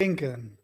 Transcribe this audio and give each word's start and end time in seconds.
Denken. 0.00 0.58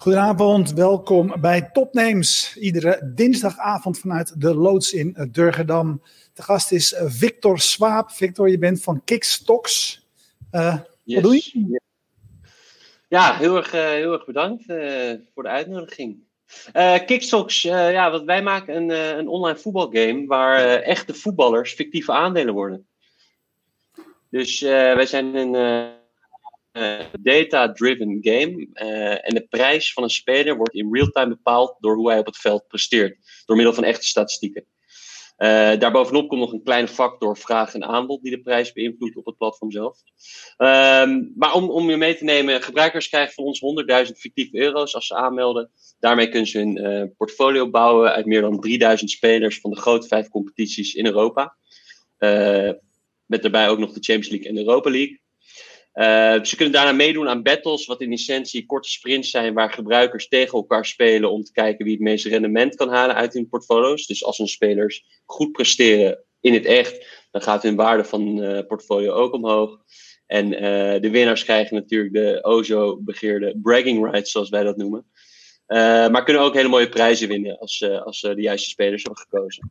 Goedenavond, 0.00 0.72
welkom 0.72 1.34
bij 1.40 1.70
Topnames. 1.72 2.56
Iedere 2.56 3.12
dinsdagavond 3.14 3.98
vanuit 3.98 4.40
de 4.40 4.54
loods 4.54 4.92
in 4.92 5.28
Durgedam. 5.30 6.02
De 6.34 6.42
gast 6.42 6.72
is 6.72 6.92
eh, 6.92 7.04
Victor 7.08 7.58
Swaap. 7.58 8.10
Victor, 8.10 8.50
je 8.50 8.58
bent 8.58 8.82
van 8.82 9.04
Kickstocks. 9.04 10.06
Uh, 10.52 10.76
Wat 11.04 11.22
doe 11.22 11.34
je? 11.34 11.80
Ja, 13.08 13.36
heel 13.36 13.56
erg, 13.56 13.74
uh, 13.74 13.80
heel 13.80 14.12
erg 14.12 14.24
bedankt 14.24 14.68
uh, 14.68 15.12
voor 15.34 15.42
de 15.42 15.48
uitnodiging. 15.48 16.18
Uh, 16.76 16.94
Kickstocks, 17.06 17.62
ja, 17.62 18.10
wat 18.10 18.24
wij 18.24 18.42
maken 18.42 18.76
een, 18.76 19.18
een 19.18 19.28
online 19.28 19.58
voetbalgame 19.58 20.26
waar 20.26 20.80
echte 20.80 21.14
voetballers 21.14 21.72
fictieve 21.72 22.12
aandelen 22.12 22.54
worden. 22.54 22.86
Dus 24.30 24.60
wij 24.60 25.06
zijn 25.06 25.34
een 25.34 25.98
uh, 26.72 27.00
data-driven 27.20 28.18
game. 28.20 28.68
Uh, 28.74 29.28
en 29.28 29.34
de 29.34 29.46
prijs 29.48 29.92
van 29.92 30.02
een 30.02 30.10
speler 30.10 30.56
wordt 30.56 30.74
in 30.74 30.94
real-time 30.94 31.28
bepaald 31.28 31.76
door 31.80 31.96
hoe 31.96 32.10
hij 32.10 32.18
op 32.18 32.26
het 32.26 32.38
veld 32.38 32.66
presteert. 32.68 33.42
Door 33.44 33.56
middel 33.56 33.74
van 33.74 33.84
echte 33.84 34.06
statistieken. 34.06 34.64
Uh, 35.38 35.78
daarbovenop 35.78 36.28
komt 36.28 36.40
nog 36.40 36.52
een 36.52 36.62
kleine 36.62 36.88
factor 36.88 37.36
vraag 37.36 37.74
en 37.74 37.84
aanbod 37.84 38.22
die 38.22 38.30
de 38.30 38.40
prijs 38.40 38.72
beïnvloedt 38.72 39.16
op 39.16 39.26
het 39.26 39.36
platform 39.36 39.70
zelf. 39.70 39.98
Um, 40.58 41.32
maar 41.36 41.54
om, 41.54 41.70
om 41.70 41.90
je 41.90 41.96
mee 41.96 42.16
te 42.16 42.24
nemen, 42.24 42.62
gebruikers 42.62 43.08
krijgen 43.08 43.34
van 43.34 43.44
ons 43.44 43.60
100.000 44.06 44.12
fictieve 44.12 44.56
euro's 44.56 44.94
als 44.94 45.06
ze 45.06 45.14
aanmelden. 45.14 45.70
Daarmee 45.98 46.28
kunnen 46.28 46.48
ze 46.48 46.58
hun 46.58 47.14
portfolio 47.16 47.70
bouwen 47.70 48.12
uit 48.12 48.26
meer 48.26 48.40
dan 48.40 48.60
3000 48.60 49.10
spelers 49.10 49.60
van 49.60 49.70
de 49.70 49.80
grote 49.80 50.06
vijf 50.06 50.28
competities 50.28 50.94
in 50.94 51.06
Europa. 51.06 51.56
met 53.26 53.42
daarbij 53.42 53.68
ook 53.68 53.78
nog 53.78 53.92
de 53.92 54.00
Champions 54.00 54.28
League 54.28 54.48
en 54.48 54.54
de 54.54 54.60
Europa 54.60 54.90
League. 54.90 55.19
Uh, 55.94 56.42
ze 56.42 56.56
kunnen 56.56 56.74
daarna 56.74 56.92
meedoen 56.92 57.28
aan 57.28 57.42
battles, 57.42 57.86
wat 57.86 58.00
in 58.00 58.12
essentie 58.12 58.66
korte 58.66 58.88
sprints 58.88 59.30
zijn 59.30 59.54
waar 59.54 59.72
gebruikers 59.72 60.28
tegen 60.28 60.58
elkaar 60.58 60.86
spelen 60.86 61.30
om 61.30 61.42
te 61.42 61.52
kijken 61.52 61.84
wie 61.84 61.94
het 61.94 62.02
meeste 62.02 62.28
rendement 62.28 62.74
kan 62.74 62.88
halen 62.88 63.16
uit 63.16 63.32
hun 63.32 63.48
portfolio's. 63.48 64.06
Dus 64.06 64.24
als 64.24 64.38
hun 64.38 64.48
spelers 64.48 65.04
goed 65.24 65.52
presteren 65.52 66.24
in 66.40 66.54
het 66.54 66.64
echt, 66.64 67.26
dan 67.30 67.42
gaat 67.42 67.62
hun 67.62 67.76
waarde 67.76 68.04
van 68.04 68.42
uh, 68.42 68.66
portfolio 68.66 69.12
ook 69.12 69.32
omhoog. 69.32 69.78
En 70.26 70.52
uh, 70.52 70.60
de 71.00 71.10
winnaars 71.10 71.44
krijgen 71.44 71.76
natuurlijk 71.76 72.14
de 72.14 72.44
ozo 72.44 72.96
begeerde 73.00 73.58
bragging 73.62 74.10
rights, 74.10 74.30
zoals 74.30 74.48
wij 74.48 74.62
dat 74.62 74.76
noemen. 74.76 75.06
maar 76.12 76.24
kunnen 76.24 76.42
ook 76.42 76.54
hele 76.54 76.68
mooie 76.68 76.88
prijzen 76.88 77.28
winnen 77.28 77.58
als, 77.58 77.84
als 78.04 78.20
de 78.20 78.40
juiste 78.40 78.68
spelers 78.68 79.02
hebben 79.02 79.22
gekozen. 79.22 79.70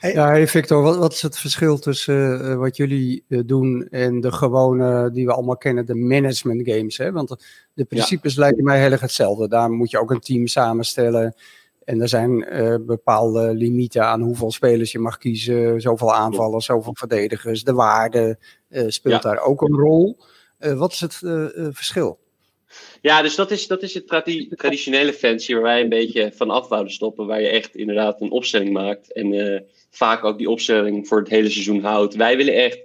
Hey. 0.00 0.12
Ja, 0.12 0.28
hey 0.28 0.48
Victor, 0.48 0.82
wat, 0.82 0.96
wat, 0.96 1.12
is 1.12 1.22
het 1.22 1.38
verschil 1.38 1.78
tussen 1.78 2.44
uh, 2.44 2.56
wat 2.56 2.76
jullie 2.76 3.24
uh, 3.28 3.40
doen 3.46 3.88
en 3.90 4.20
de 4.20 4.32
gewone, 4.32 5.10
die 5.10 5.26
we 5.26 5.32
allemaal 5.32 5.56
kennen, 5.56 5.86
de 5.86 5.94
management 5.94 6.68
games? 6.68 6.96
Hè? 6.96 7.12
Want 7.12 7.36
de 7.74 7.84
principes 7.84 8.34
ja. 8.34 8.40
lijken 8.40 8.64
mij 8.64 8.80
heel 8.80 8.90
erg 8.90 9.00
hetzelfde. 9.00 9.48
Daar 9.48 9.70
moet 9.70 9.90
je 9.90 9.98
ook 9.98 10.10
een 10.10 10.20
team 10.20 10.46
samenstellen. 10.46 11.34
En 11.84 12.00
er 12.00 12.08
zijn 12.08 12.54
uh, 12.54 12.74
bepaalde 12.80 13.54
limieten 13.54 14.04
aan 14.04 14.20
hoeveel 14.20 14.50
spelers 14.50 14.92
je 14.92 14.98
mag 14.98 15.18
kiezen. 15.18 15.80
Zoveel 15.80 16.14
aanvallers, 16.14 16.64
zoveel 16.64 16.94
verdedigers. 16.94 17.64
De 17.64 17.72
waarde 17.72 18.38
speelt 18.70 19.22
ja. 19.22 19.30
daar 19.30 19.40
ook 19.40 19.62
een 19.62 19.76
rol. 19.76 20.18
wat 20.58 20.92
is 20.92 21.00
het 21.00 21.14
verschil? 21.74 22.18
Ja, 23.00 23.22
dus 23.22 23.34
dat 23.34 23.50
is, 23.50 23.66
dat 23.66 23.82
is 23.82 23.94
het 23.94 24.06
tradi 24.06 24.48
traditionele 24.48 25.12
fancy 25.12 25.52
waar 25.52 25.62
wij 25.62 25.80
een 25.80 25.88
beetje 25.88 26.32
van 26.34 26.50
af 26.50 26.68
wouden 26.68 26.92
stoppen. 26.92 27.26
Waar 27.26 27.40
je 27.40 27.48
echt 27.48 27.76
inderdaad 27.76 28.20
een 28.20 28.30
opstelling 28.30 28.72
maakt. 28.72 29.12
En 29.12 29.32
uh, 29.32 29.60
vaak 29.90 30.24
ook 30.24 30.38
die 30.38 30.50
opstelling 30.50 31.08
voor 31.08 31.18
het 31.18 31.28
hele 31.28 31.50
seizoen 31.50 31.82
houdt. 31.82 32.14
Wij 32.14 32.36
willen 32.36 32.54
echt 32.54 32.80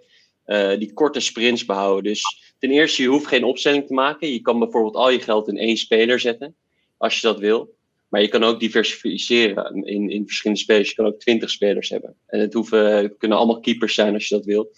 uh, 0.47 0.77
die 0.77 0.93
korte 0.93 1.19
sprints 1.19 1.65
behouden. 1.65 2.03
Dus 2.03 2.53
ten 2.59 2.71
eerste, 2.71 3.01
je 3.01 3.07
hoeft 3.07 3.27
geen 3.27 3.43
opstelling 3.43 3.87
te 3.87 3.93
maken. 3.93 4.31
Je 4.33 4.41
kan 4.41 4.59
bijvoorbeeld 4.59 4.95
al 4.95 5.09
je 5.09 5.19
geld 5.19 5.47
in 5.47 5.57
één 5.57 5.77
speler 5.77 6.19
zetten. 6.19 6.55
Als 6.97 7.19
je 7.19 7.27
dat 7.27 7.39
wil. 7.39 7.73
Maar 8.09 8.21
je 8.21 8.27
kan 8.27 8.43
ook 8.43 8.59
diversificeren 8.59 9.83
in, 9.83 10.09
in 10.09 10.25
verschillende 10.25 10.61
spelers. 10.61 10.89
Je 10.89 10.95
kan 10.95 11.05
ook 11.05 11.19
twintig 11.19 11.49
spelers 11.49 11.89
hebben. 11.89 12.15
En 12.27 12.39
het, 12.39 12.53
hoeven, 12.53 12.95
het 12.95 13.17
kunnen 13.17 13.37
allemaal 13.37 13.59
keepers 13.59 13.95
zijn 13.95 14.13
als 14.13 14.27
je 14.27 14.35
dat 14.35 14.45
wil. 14.45 14.71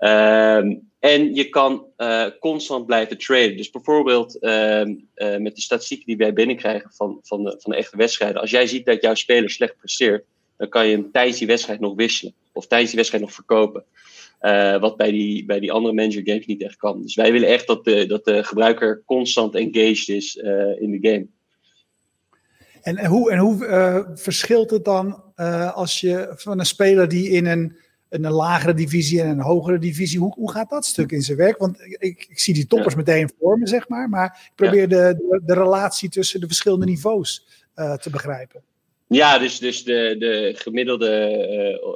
Uh, 0.00 0.78
en 1.00 1.34
je 1.34 1.48
kan 1.48 1.86
uh, 1.98 2.26
constant 2.40 2.86
blijven 2.86 3.18
traden. 3.18 3.56
Dus 3.56 3.70
bijvoorbeeld 3.70 4.36
uh, 4.40 4.80
uh, 4.80 5.36
met 5.36 5.54
de 5.54 5.60
statistieken 5.60 6.06
die 6.06 6.16
wij 6.16 6.32
binnenkrijgen 6.32 6.90
van, 6.92 7.18
van, 7.22 7.44
de, 7.44 7.56
van 7.58 7.72
de 7.72 7.78
echte 7.78 7.96
wedstrijden. 7.96 8.40
Als 8.40 8.50
jij 8.50 8.66
ziet 8.66 8.86
dat 8.86 9.02
jouw 9.02 9.14
speler 9.14 9.50
slecht 9.50 9.76
presteert, 9.76 10.24
dan 10.56 10.68
kan 10.68 10.86
je 10.86 10.96
hem 10.96 11.10
tijdens 11.12 11.38
die 11.38 11.46
wedstrijd 11.46 11.80
nog 11.80 11.94
wisselen. 11.94 12.34
Of 12.52 12.66
tijdens 12.66 12.90
die 12.90 12.98
wedstrijd 12.98 13.24
nog 13.24 13.34
verkopen. 13.34 13.84
Uh, 14.40 14.80
wat 14.80 14.96
bij 14.96 15.10
die, 15.10 15.44
bij 15.44 15.60
die 15.60 15.72
andere 15.72 15.94
manager 15.94 16.22
games 16.24 16.46
niet 16.46 16.62
echt 16.62 16.76
kan. 16.76 17.02
Dus 17.02 17.14
wij 17.14 17.32
willen 17.32 17.48
echt 17.48 17.66
dat 17.66 17.84
de, 17.84 18.06
dat 18.06 18.24
de 18.24 18.44
gebruiker 18.44 19.02
constant 19.06 19.54
engaged 19.54 20.08
is 20.08 20.36
in 20.78 20.90
de 20.90 21.08
game. 21.08 21.26
En, 22.82 22.96
en 22.96 23.06
hoe, 23.06 23.30
en 23.30 23.38
hoe 23.38 24.12
verschilt 24.14 24.70
het 24.70 24.84
dan 24.84 25.22
als 25.74 26.00
je 26.00 26.32
van 26.36 26.58
een 26.58 26.66
speler 26.66 27.08
die 27.08 27.28
in 27.28 27.46
een 27.46 27.76
een 28.10 28.30
lagere 28.30 28.74
divisie 28.74 29.20
en 29.20 29.28
een 29.28 29.40
hogere 29.40 29.78
divisie. 29.78 30.18
Hoe, 30.18 30.34
hoe 30.34 30.50
gaat 30.50 30.70
dat 30.70 30.86
stuk 30.86 31.12
in 31.12 31.22
zijn 31.22 31.38
werk? 31.38 31.58
Want 31.58 31.80
ik, 31.80 32.26
ik 32.30 32.38
zie 32.38 32.54
die 32.54 32.66
toppers 32.66 32.94
meteen 32.94 33.30
voor 33.38 33.58
me, 33.58 33.66
zeg 33.66 33.88
maar. 33.88 34.08
Maar 34.08 34.40
ik 34.44 34.52
probeer 34.54 34.88
de, 34.88 35.14
de, 35.18 35.40
de, 35.44 35.54
relatie 35.54 36.08
tussen 36.08 36.40
de 36.40 36.46
verschillende 36.46 36.84
niveaus 36.84 37.46
uh, 37.76 37.94
te 37.94 38.10
begrijpen. 38.10 38.62
Ja, 39.06 39.38
dus, 39.38 39.58
dus 39.58 39.84
de, 39.84 40.16
de 40.18 40.52
gemiddelde 40.56 41.78
uh, 41.80 41.88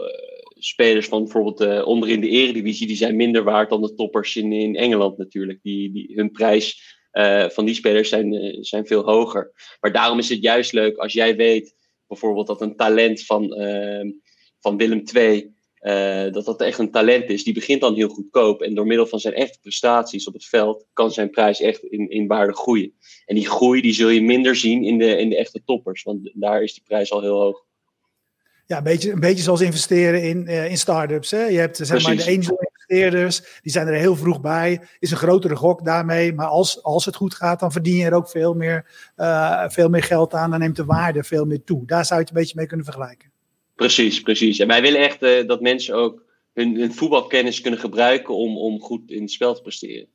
spelers 0.59 1.07
van 1.07 1.23
bijvoorbeeld 1.23 1.61
uh, 1.61 1.87
onderin 1.87 2.21
de 2.21 2.29
eredivisie... 2.29 2.87
die 2.87 2.97
zijn 2.97 3.17
minder 3.17 3.45
waard 3.45 3.71
dan 3.71 3.83
de 3.83 3.95
toppers 3.95 4.37
in, 4.37 4.53
in 4.53 4.77
Engeland 4.77 5.19
natuurlijk. 5.19 5.59
Die, 5.63 5.93
die, 5.93 6.13
hun 6.15 6.31
prijs 6.31 6.93
van 7.49 7.65
die 7.65 7.75
spelers 7.75 8.09
zijn, 8.09 8.57
zijn 8.65 8.87
veel 8.87 9.05
hoger. 9.05 9.53
Maar 9.81 9.93
daarom 9.93 10.19
is 10.19 10.29
het 10.29 10.43
juist 10.43 10.73
leuk 10.73 10.97
als 10.97 11.13
jij 11.13 11.37
weet... 11.37 11.75
bijvoorbeeld 12.07 12.47
dat 12.47 12.61
een 12.61 12.77
talent 12.77 13.25
van, 13.25 13.49
van 14.61 14.77
Willem 14.77 15.03
II 15.15 15.54
uh, 15.85 16.33
dat 16.33 16.45
dat 16.45 16.61
echt 16.61 16.79
een 16.79 16.91
talent 16.91 17.31
is. 17.31 17.45
Die 17.45 17.55
begint 17.55 17.81
dan 17.81 17.95
heel 17.95 18.09
goedkoop. 18.09 18.63
En 18.63 18.75
door 18.75 18.87
middel 18.87 19.07
van 19.07 19.19
zijn 19.19 19.35
echte 19.35 19.59
prestaties 19.61 20.27
op 20.27 20.33
het 20.33 20.45
veld 20.45 20.87
kan 20.93 21.11
zijn 21.11 21.31
prijs 21.31 21.61
echt 21.61 21.83
in, 21.83 22.11
in 22.11 22.27
waarde 22.27 22.55
groeien. 22.55 22.93
En 23.27 23.35
die 23.35 23.49
groei 23.49 23.81
die 23.81 23.93
zul 23.93 24.09
je 24.09 24.23
minder 24.23 24.57
zien 24.57 24.85
in 24.85 24.99
de, 24.99 25.19
in 25.19 25.29
de 25.29 25.37
echte 25.37 25.63
toppers. 25.65 26.03
Want 26.03 26.31
daar 26.35 26.63
is 26.63 26.75
die 26.75 26.83
prijs 26.83 27.13
al 27.13 27.21
heel 27.21 27.41
hoog. 27.41 27.65
Ja, 28.67 28.77
een 28.77 28.83
beetje, 28.83 29.13
een 29.13 29.21
beetje 29.21 29.43
zoals 29.43 29.61
investeren 29.61 30.23
in, 30.23 30.45
uh, 30.47 30.71
in 30.71 30.79
start-ups. 30.79 31.31
Hè? 31.31 31.45
Je 31.45 31.59
hebt 31.59 31.77
zeg 31.77 32.03
maar, 32.03 32.17
de 32.17 32.23
angel-investeerders, 32.23 33.61
die 33.63 33.73
zijn 33.73 33.87
er 33.87 33.95
heel 33.95 34.17
vroeg 34.17 34.41
bij. 34.41 34.81
Is 34.99 35.11
een 35.11 35.17
grotere 35.17 35.57
gok 35.57 35.85
daarmee. 35.85 36.33
Maar 36.33 36.47
als, 36.47 36.83
als 36.83 37.05
het 37.05 37.17
goed 37.17 37.35
gaat, 37.35 37.61
dan 37.61 37.73
verdien 37.73 37.97
je 37.97 38.05
er 38.05 38.15
ook 38.15 38.29
veel 38.29 38.55
meer, 38.55 39.11
uh, 39.17 39.69
veel 39.69 39.89
meer 39.89 40.03
geld 40.03 40.35
aan. 40.35 40.51
Dan 40.51 40.59
neemt 40.59 40.77
de 40.77 40.85
waarde 40.85 41.25
veel 41.25 41.45
meer 41.45 41.65
toe. 41.65 41.87
Daar 41.87 42.05
zou 42.05 42.21
je 42.21 42.27
het 42.27 42.35
een 42.35 42.41
beetje 42.41 42.57
mee 42.57 42.67
kunnen 42.67 42.87
vergelijken. 42.87 43.33
Precies, 43.75 44.21
precies. 44.21 44.59
En 44.59 44.67
wij 44.69 44.83
willen 44.83 45.01
echt 45.01 45.23
uh, 45.23 45.47
dat 45.47 45.61
mensen 45.61 45.95
ook 45.95 46.23
hun, 46.53 46.77
hun, 46.77 46.95
voetbalkennis 46.95 47.61
kunnen 47.61 47.81
gebruiken 47.81 48.35
om, 48.35 48.59
om 48.59 48.81
goed 48.81 49.11
in 49.11 49.23
het 49.23 49.31
spel 49.31 49.55
te 49.55 49.63
presteren. 49.63 50.09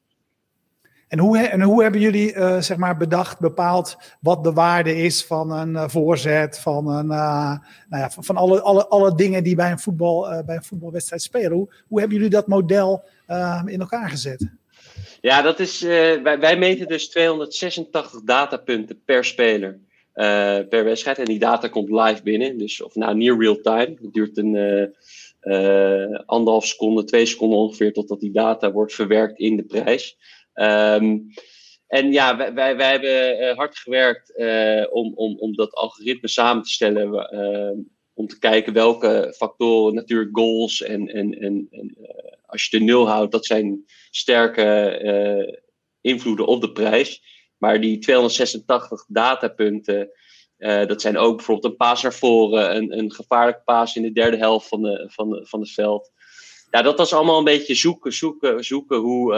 En 1.07 1.19
hoe, 1.19 1.37
en 1.37 1.61
hoe 1.61 1.81
hebben 1.81 2.01
jullie 2.01 2.33
uh, 2.33 2.61
zeg 2.61 2.77
maar 2.77 2.97
bedacht, 2.97 3.39
bepaald 3.39 3.97
wat 4.21 4.43
de 4.43 4.53
waarde 4.53 4.95
is 4.95 5.25
van 5.25 5.51
een 5.51 5.73
uh, 5.73 5.87
voorzet, 5.87 6.59
van, 6.59 6.87
een, 6.87 7.07
nou 7.07 7.59
ja, 7.89 8.09
van, 8.09 8.23
van, 8.23 8.35
alle, 8.35 8.61
alle, 8.61 8.87
alle 8.87 9.15
dingen 9.15 9.43
die 9.43 9.55
bij 9.55 9.71
een, 9.71 9.79
voetbal, 9.79 10.43
bij 10.45 10.55
een 10.55 10.63
voetbalwedstrijd 10.63 11.21
spelen? 11.21 11.51
Hoe, 11.51 11.73
hoe 11.87 11.99
hebben 11.99 12.17
jullie 12.17 12.31
dat 12.31 12.47
model 12.47 13.03
in 13.65 13.79
elkaar 13.79 14.09
gezet? 14.09 14.49
Ja, 15.21 15.41
dat 15.41 15.59
is, 15.59 15.81
wij, 15.81 16.39
wij 16.39 16.57
meten 16.57 16.87
dus 16.87 17.09
286 17.09 18.21
datapunten 18.23 19.01
per 19.05 19.25
speler. 19.25 19.79
Uh, 20.19 20.59
per 20.69 20.83
wedstrijd. 20.83 21.17
En 21.17 21.25
die 21.25 21.39
data 21.39 21.67
komt 21.67 21.89
live 21.89 22.23
binnen. 22.23 22.57
Dus 22.57 22.81
of 22.81 22.95
nou 22.95 23.15
near 23.15 23.39
real 23.39 23.55
time. 23.61 23.97
Het 24.01 24.13
duurt 24.13 24.37
een 24.37 24.53
uh, 24.53 24.85
uh, 25.41 26.19
anderhalf 26.25 26.65
seconde, 26.65 27.03
twee 27.03 27.25
seconden 27.25 27.59
ongeveer 27.59 27.93
totdat 27.93 28.19
die 28.19 28.31
data 28.31 28.71
wordt 28.71 28.93
verwerkt 28.93 29.39
in 29.39 29.55
de 29.55 29.63
prijs. 29.63 30.17
Um, 30.53 31.27
en 31.87 32.11
ja, 32.11 32.37
wij, 32.37 32.53
wij, 32.53 32.75
wij 32.75 32.91
hebben 32.91 33.55
hard 33.55 33.77
gewerkt 33.77 34.33
om, 34.91 35.13
om, 35.15 35.37
om 35.39 35.55
dat 35.55 35.73
algoritme 35.73 36.27
samen 36.27 36.63
te 36.63 36.69
stellen. 36.69 37.11
om 38.13 38.27
te 38.27 38.39
kijken 38.39 38.73
welke 38.73 39.33
factoren, 39.37 39.93
natuurlijk 39.93 40.37
goals 40.37 40.81
en, 40.81 41.07
en, 41.07 41.39
en, 41.39 41.67
en 41.71 41.97
als 42.45 42.65
je 42.65 42.77
de 42.77 42.83
nul 42.83 43.07
houdt, 43.07 43.31
dat 43.31 43.45
zijn 43.45 43.85
sterke 44.11 45.59
invloeden 46.01 46.47
op 46.47 46.61
de 46.61 46.71
prijs. 46.71 47.38
Maar 47.59 47.81
die 47.81 47.99
286 47.99 49.05
datapunten, 49.07 50.09
dat 50.57 51.01
zijn 51.01 51.17
ook 51.17 51.35
bijvoorbeeld 51.35 51.71
een 51.71 51.77
paas 51.77 52.01
naar 52.01 52.13
voren, 52.13 52.75
een, 52.75 52.97
een 52.97 53.11
gevaarlijke 53.11 53.61
paas 53.65 53.95
in 53.95 54.01
de 54.01 54.11
derde 54.11 54.37
helft 54.37 54.67
van, 54.67 54.81
de, 54.81 55.05
van, 55.11 55.45
van 55.47 55.59
het 55.59 55.71
veld. 55.71 56.11
Ja, 56.71 56.81
dat 56.81 56.97
was 56.97 57.13
allemaal 57.13 57.37
een 57.37 57.43
beetje 57.43 57.75
zoeken, 57.75 58.13
zoeken, 58.13 58.63
zoeken 58.63 58.97
hoe, 58.97 59.33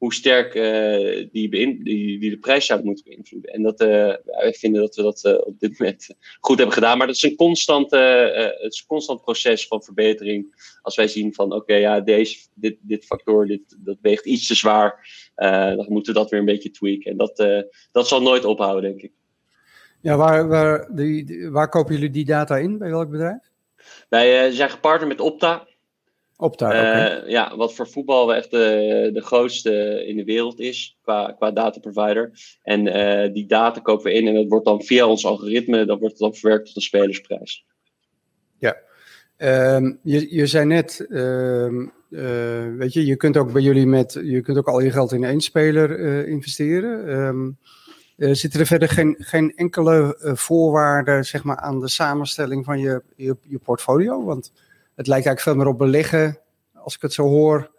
hoe 0.00 0.14
sterk 0.14 0.54
uh, 0.54 1.28
die, 1.32 1.50
die, 1.50 1.84
die, 2.18 2.30
de 2.30 2.38
prijs 2.38 2.66
zou 2.66 2.84
moeten 2.84 3.04
beïnvloeden. 3.04 3.52
En 3.52 3.62
dat, 3.62 3.80
uh, 3.80 3.88
wij 4.24 4.52
vinden 4.52 4.80
dat 4.80 4.94
we 4.96 5.02
dat 5.02 5.24
uh, 5.24 5.34
op 5.40 5.58
dit 5.58 5.78
moment 5.78 6.14
goed 6.40 6.56
hebben 6.56 6.74
gedaan. 6.74 6.98
Maar 6.98 7.06
dat 7.06 7.16
is 7.16 7.22
een, 7.22 7.36
constante, 7.36 7.96
het 8.60 8.72
is 8.72 8.80
een 8.80 8.86
constant 8.86 9.20
proces 9.20 9.66
van 9.66 9.82
verbetering. 9.82 10.54
Als 10.82 10.96
wij 10.96 11.08
zien 11.08 11.34
van 11.34 11.46
oké, 11.46 11.56
okay, 11.56 11.80
ja, 11.80 12.00
deze, 12.00 12.38
dit, 12.54 12.76
dit 12.80 13.04
factor 13.04 13.46
dit, 13.46 13.76
dat 13.78 13.96
weegt 14.00 14.24
iets 14.26 14.46
te 14.46 14.54
zwaar. 14.54 15.08
dan 15.34 15.86
moeten 15.88 16.12
we 16.12 16.18
dat 16.18 16.30
weer 16.30 16.40
een 16.40 16.46
beetje 16.46 16.70
tweaken. 16.70 17.10
En 17.10 17.16
dat, 17.16 17.64
dat 17.92 18.08
zal 18.08 18.22
nooit 18.22 18.44
ophouden, 18.44 18.90
denk 18.90 19.02
ik. 19.02 19.12
Ja, 20.00 20.16
waar, 20.16 20.48
waar, 20.48 20.94
die, 20.94 21.48
waar 21.50 21.68
kopen 21.68 21.94
jullie 21.94 22.10
die 22.10 22.24
data 22.24 22.56
in? 22.56 22.78
Bij 22.78 22.90
welk 22.90 23.10
bedrijf? 23.10 23.50
Wij 24.08 24.50
zijn 24.50 24.70
gepartnerd 24.70 25.10
met 25.10 25.20
Opta. 25.20 25.68
Opta, 26.40 27.20
uh, 27.22 27.30
Ja, 27.30 27.56
wat 27.56 27.74
voor 27.74 27.88
voetbal 27.88 28.34
echt 28.34 28.50
de, 28.50 29.10
de 29.12 29.20
grootste 29.20 30.04
in 30.06 30.16
de 30.16 30.24
wereld 30.24 30.60
is 30.60 30.98
qua, 31.02 31.32
qua 31.32 31.50
dataprovider. 31.50 32.30
En 32.62 32.86
uh, 32.86 33.32
die 33.32 33.46
data 33.46 33.80
kopen 33.80 34.04
we 34.04 34.12
in 34.12 34.26
en 34.26 34.34
dat 34.34 34.48
wordt 34.48 34.64
dan 34.64 34.82
via 34.82 35.06
ons 35.06 35.26
algoritme, 35.26 35.84
dat 35.84 36.00
wordt 36.00 36.18
dan 36.18 36.34
verwerkt 36.34 36.66
tot 36.66 36.76
een 36.76 36.82
spelersprijs. 36.82 37.64
Ja, 38.58 38.76
um, 39.76 39.98
je, 40.02 40.34
je 40.34 40.46
zei 40.46 40.64
net, 40.64 41.06
uh, 41.08 41.86
weet 42.76 42.92
je, 42.92 43.06
je 43.06 43.16
kunt 43.16 43.36
ook 43.36 43.52
bij 43.52 43.62
jullie 43.62 43.86
met, 43.86 44.20
je 44.24 44.40
kunt 44.40 44.58
ook 44.58 44.68
al 44.68 44.80
je 44.80 44.90
geld 44.90 45.12
in 45.12 45.24
één 45.24 45.40
speler 45.40 45.98
investeren. 46.26 47.18
Um, 47.18 47.58
zitten 48.16 48.60
er 48.60 48.66
verder 48.66 48.88
geen, 48.88 49.16
geen 49.18 49.52
enkele 49.56 50.16
voorwaarden 50.20 51.24
zeg 51.24 51.44
maar, 51.44 51.56
aan 51.56 51.80
de 51.80 51.88
samenstelling 51.88 52.64
van 52.64 52.78
je, 52.80 53.02
je, 53.16 53.36
je 53.48 53.58
portfolio? 53.58 54.24
Want 54.24 54.52
het 55.00 55.08
lijkt 55.08 55.26
eigenlijk 55.26 55.40
veel 55.40 55.54
meer 55.54 55.66
op 55.66 55.78
beleggen, 55.78 56.38
als 56.74 56.94
ik 56.94 57.02
het 57.02 57.12
zo 57.12 57.22
hoor, 57.22 57.70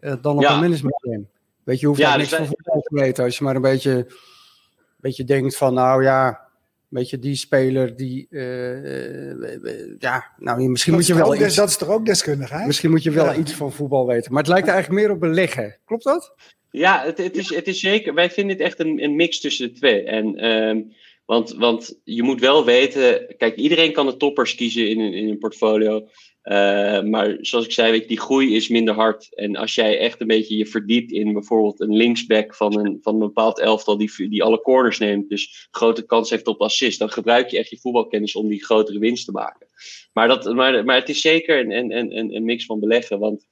uh, 0.00 0.14
dan 0.20 0.36
op 0.36 0.44
een 0.44 0.60
management 0.60 1.02
game. 1.02 1.24
Weet 1.64 1.80
je, 1.80 1.86
hoeft 1.86 1.98
ja, 1.98 2.16
niks 2.16 2.28
dus 2.28 2.38
van 2.38 2.46
voetbal 2.46 2.80
te 2.80 2.94
weten. 2.94 3.24
Als 3.24 3.38
je 3.38 3.44
maar 3.44 3.56
een 3.56 3.62
beetje, 3.62 4.06
beetje 4.96 5.24
denkt 5.24 5.56
van, 5.56 5.74
nou 5.74 6.02
ja, 6.02 6.48
weet 6.88 7.10
je, 7.10 7.18
die 7.18 7.34
speler 7.34 7.96
die, 7.96 8.26
uh, 8.30 9.98
ja, 9.98 10.32
nou 10.36 10.68
misschien 10.68 10.92
dat 10.92 11.00
moet 11.00 11.10
je 11.10 11.22
wel 11.22 11.34
iets... 11.34 11.54
Dat 11.54 11.68
is 11.68 11.76
toch 11.76 11.88
ook 11.88 12.06
deskundig, 12.06 12.50
hè? 12.50 12.66
Misschien 12.66 12.90
moet 12.90 13.02
je 13.02 13.10
wel 13.10 13.34
iets 13.34 13.52
van 13.52 13.72
voetbal 13.72 14.06
weten. 14.06 14.32
Maar 14.32 14.42
het 14.42 14.52
lijkt 14.52 14.68
eigenlijk 14.68 15.00
meer 15.00 15.10
op 15.10 15.20
beleggen. 15.20 15.76
Klopt 15.84 16.04
dat? 16.04 16.34
Ja, 16.70 17.04
het, 17.04 17.18
het, 17.18 17.36
is, 17.36 17.54
het 17.54 17.66
is 17.66 17.80
zeker. 17.80 18.14
Wij 18.14 18.30
vinden 18.30 18.56
het 18.56 18.64
echt 18.64 18.80
een, 18.80 19.02
een 19.02 19.16
mix 19.16 19.40
tussen 19.40 19.68
de 19.68 19.74
twee. 19.74 20.04
En 20.04 20.36
ehm, 20.36 20.80
want, 21.24 21.52
want 21.52 22.00
je 22.04 22.22
moet 22.22 22.40
wel 22.40 22.64
weten, 22.64 23.34
kijk, 23.36 23.56
iedereen 23.56 23.92
kan 23.92 24.06
de 24.06 24.16
toppers 24.16 24.54
kiezen 24.54 24.88
in, 24.88 25.00
in 25.00 25.28
een 25.28 25.38
portfolio. 25.38 26.08
Uh, 26.44 27.02
maar 27.02 27.36
zoals 27.40 27.64
ik 27.64 27.72
zei, 27.72 27.90
weet 27.90 28.02
je, 28.02 28.08
die 28.08 28.20
groei 28.20 28.54
is 28.54 28.68
minder 28.68 28.94
hard. 28.94 29.34
En 29.34 29.56
als 29.56 29.74
jij 29.74 29.98
echt 29.98 30.20
een 30.20 30.26
beetje 30.26 30.56
je 30.56 30.66
verdiept 30.66 31.12
in 31.12 31.32
bijvoorbeeld 31.32 31.80
een 31.80 31.96
linksback 31.96 32.54
van 32.54 32.78
een, 32.78 32.98
van 33.02 33.14
een 33.14 33.20
bepaald 33.20 33.58
elftal 33.58 33.96
die, 33.96 34.28
die 34.28 34.42
alle 34.42 34.60
corners 34.60 34.98
neemt, 34.98 35.28
dus 35.28 35.68
grote 35.70 36.06
kans 36.06 36.30
heeft 36.30 36.46
op 36.46 36.60
assist, 36.60 36.98
dan 36.98 37.10
gebruik 37.10 37.50
je 37.50 37.58
echt 37.58 37.70
je 37.70 37.78
voetbalkennis 37.78 38.34
om 38.34 38.48
die 38.48 38.64
grotere 38.64 38.98
winst 38.98 39.24
te 39.24 39.32
maken. 39.32 39.66
Maar, 40.12 40.28
dat, 40.28 40.54
maar, 40.54 40.84
maar 40.84 40.96
het 40.96 41.08
is 41.08 41.20
zeker 41.20 41.58
een, 41.60 41.70
een, 41.70 42.16
een, 42.16 42.34
een 42.34 42.44
mix 42.44 42.64
van 42.64 42.80
beleggen. 42.80 43.18
Want 43.18 43.46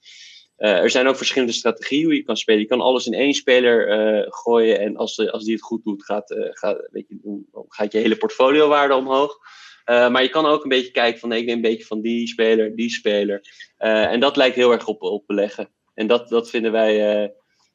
uh, 0.59 0.79
er 0.79 0.91
zijn 0.91 1.07
ook 1.07 1.17
verschillende 1.17 1.55
strategieën 1.55 2.05
hoe 2.05 2.15
je 2.15 2.23
kan 2.23 2.37
spelen. 2.37 2.61
Je 2.61 2.67
kan 2.67 2.81
alles 2.81 3.07
in 3.07 3.15
één 3.15 3.35
speler 3.35 3.89
uh, 3.89 4.27
gooien 4.29 4.79
en 4.79 4.97
als, 4.97 5.31
als 5.31 5.45
die 5.45 5.55
het 5.55 5.63
goed 5.63 5.85
doet, 5.85 6.05
gaat, 6.05 6.35
gaat, 6.51 6.89
weet 6.91 7.09
je, 7.09 7.41
gaat 7.69 7.93
je 7.93 7.99
hele 7.99 8.17
portfoliowaarde 8.17 8.95
omhoog. 8.95 9.39
Uh, 9.87 10.11
maar 10.11 10.23
je 10.23 10.29
kan 10.29 10.47
ook 10.47 10.63
een 10.63 10.69
beetje 10.69 10.91
kijken 10.91 11.21
van 11.21 11.29
nee, 11.29 11.41
ik 11.41 11.47
neem 11.47 11.57
een 11.57 11.63
beetje 11.63 11.87
van 11.87 12.01
die 12.01 12.29
speler, 12.29 12.77
die 12.77 12.91
speler. 12.91 13.41
Uh, 13.79 14.13
en 14.13 14.21
dat 14.21 14.37
lijkt 14.37 14.57
heel 14.57 14.73
erg 14.73 14.87
op, 14.87 15.03
op 15.03 15.27
beleggen. 15.27 15.69
En 15.95 16.07
dat, 16.07 16.29
dat, 16.29 16.51
vinden 16.51 16.73
wij, 16.73 17.23
uh, 17.23 17.29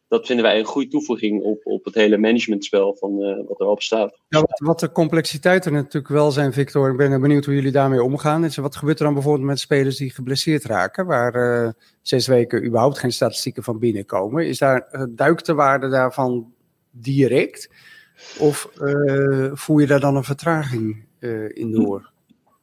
dat 0.08 0.26
vinden 0.26 0.46
wij 0.46 0.60
een 0.60 0.66
goede 0.66 0.88
toevoeging 0.88 1.42
op, 1.42 1.66
op 1.66 1.86
het 1.86 1.96
hele 1.96 2.18
managementspel 2.18 2.96
van 2.96 3.18
wat 3.48 3.60
erop 3.60 3.82
staat. 3.82 4.20
Ja, 4.28 4.40
wat, 4.40 4.60
wat, 4.64 4.80
de 4.80 4.92
complexiteiten 4.92 5.74
natuurlijk 5.74 6.14
wel 6.14 6.32
zijn, 6.32 6.54
Victor. 6.54 6.92
Ik 6.92 6.98
ben 6.98 7.22
benieuwd 7.22 7.46
hoe 7.46 7.54
jullie 7.54 7.72
daarmee 7.72 8.04
omgaan. 8.04 8.42
Dus 8.42 8.56
wat 8.56 8.76
gebeurt 8.76 9.00
er 9.00 9.06
dan 9.06 9.14
bijvoorbeeld 9.14 9.46
met 9.46 9.60
spelers 9.60 9.98
die 9.98 10.12
geblesseerd 10.12 10.64
raken, 10.64 11.06
waar 11.06 11.74
zes 12.02 12.28
weken 12.28 12.66
überhaupt 12.66 13.00
geen 13.00 13.12
statistieken 13.14 13.64
van 13.64 13.80
binnenkomen? 13.80 14.48
Is 14.48 14.58
daar 14.58 15.08
duikt 15.10 15.46
de 15.46 15.54
waarde 15.54 15.90
daarvan 15.90 16.54
direct? 16.92 17.70
Of 18.40 18.70
voer 19.54 19.82
je 19.82 19.88
daar 19.88 20.00
dan 20.00 20.16
een 20.16 20.24
vertraging 20.24 21.07
uh, 21.20 21.50
in 21.54 21.72
door? 21.72 22.10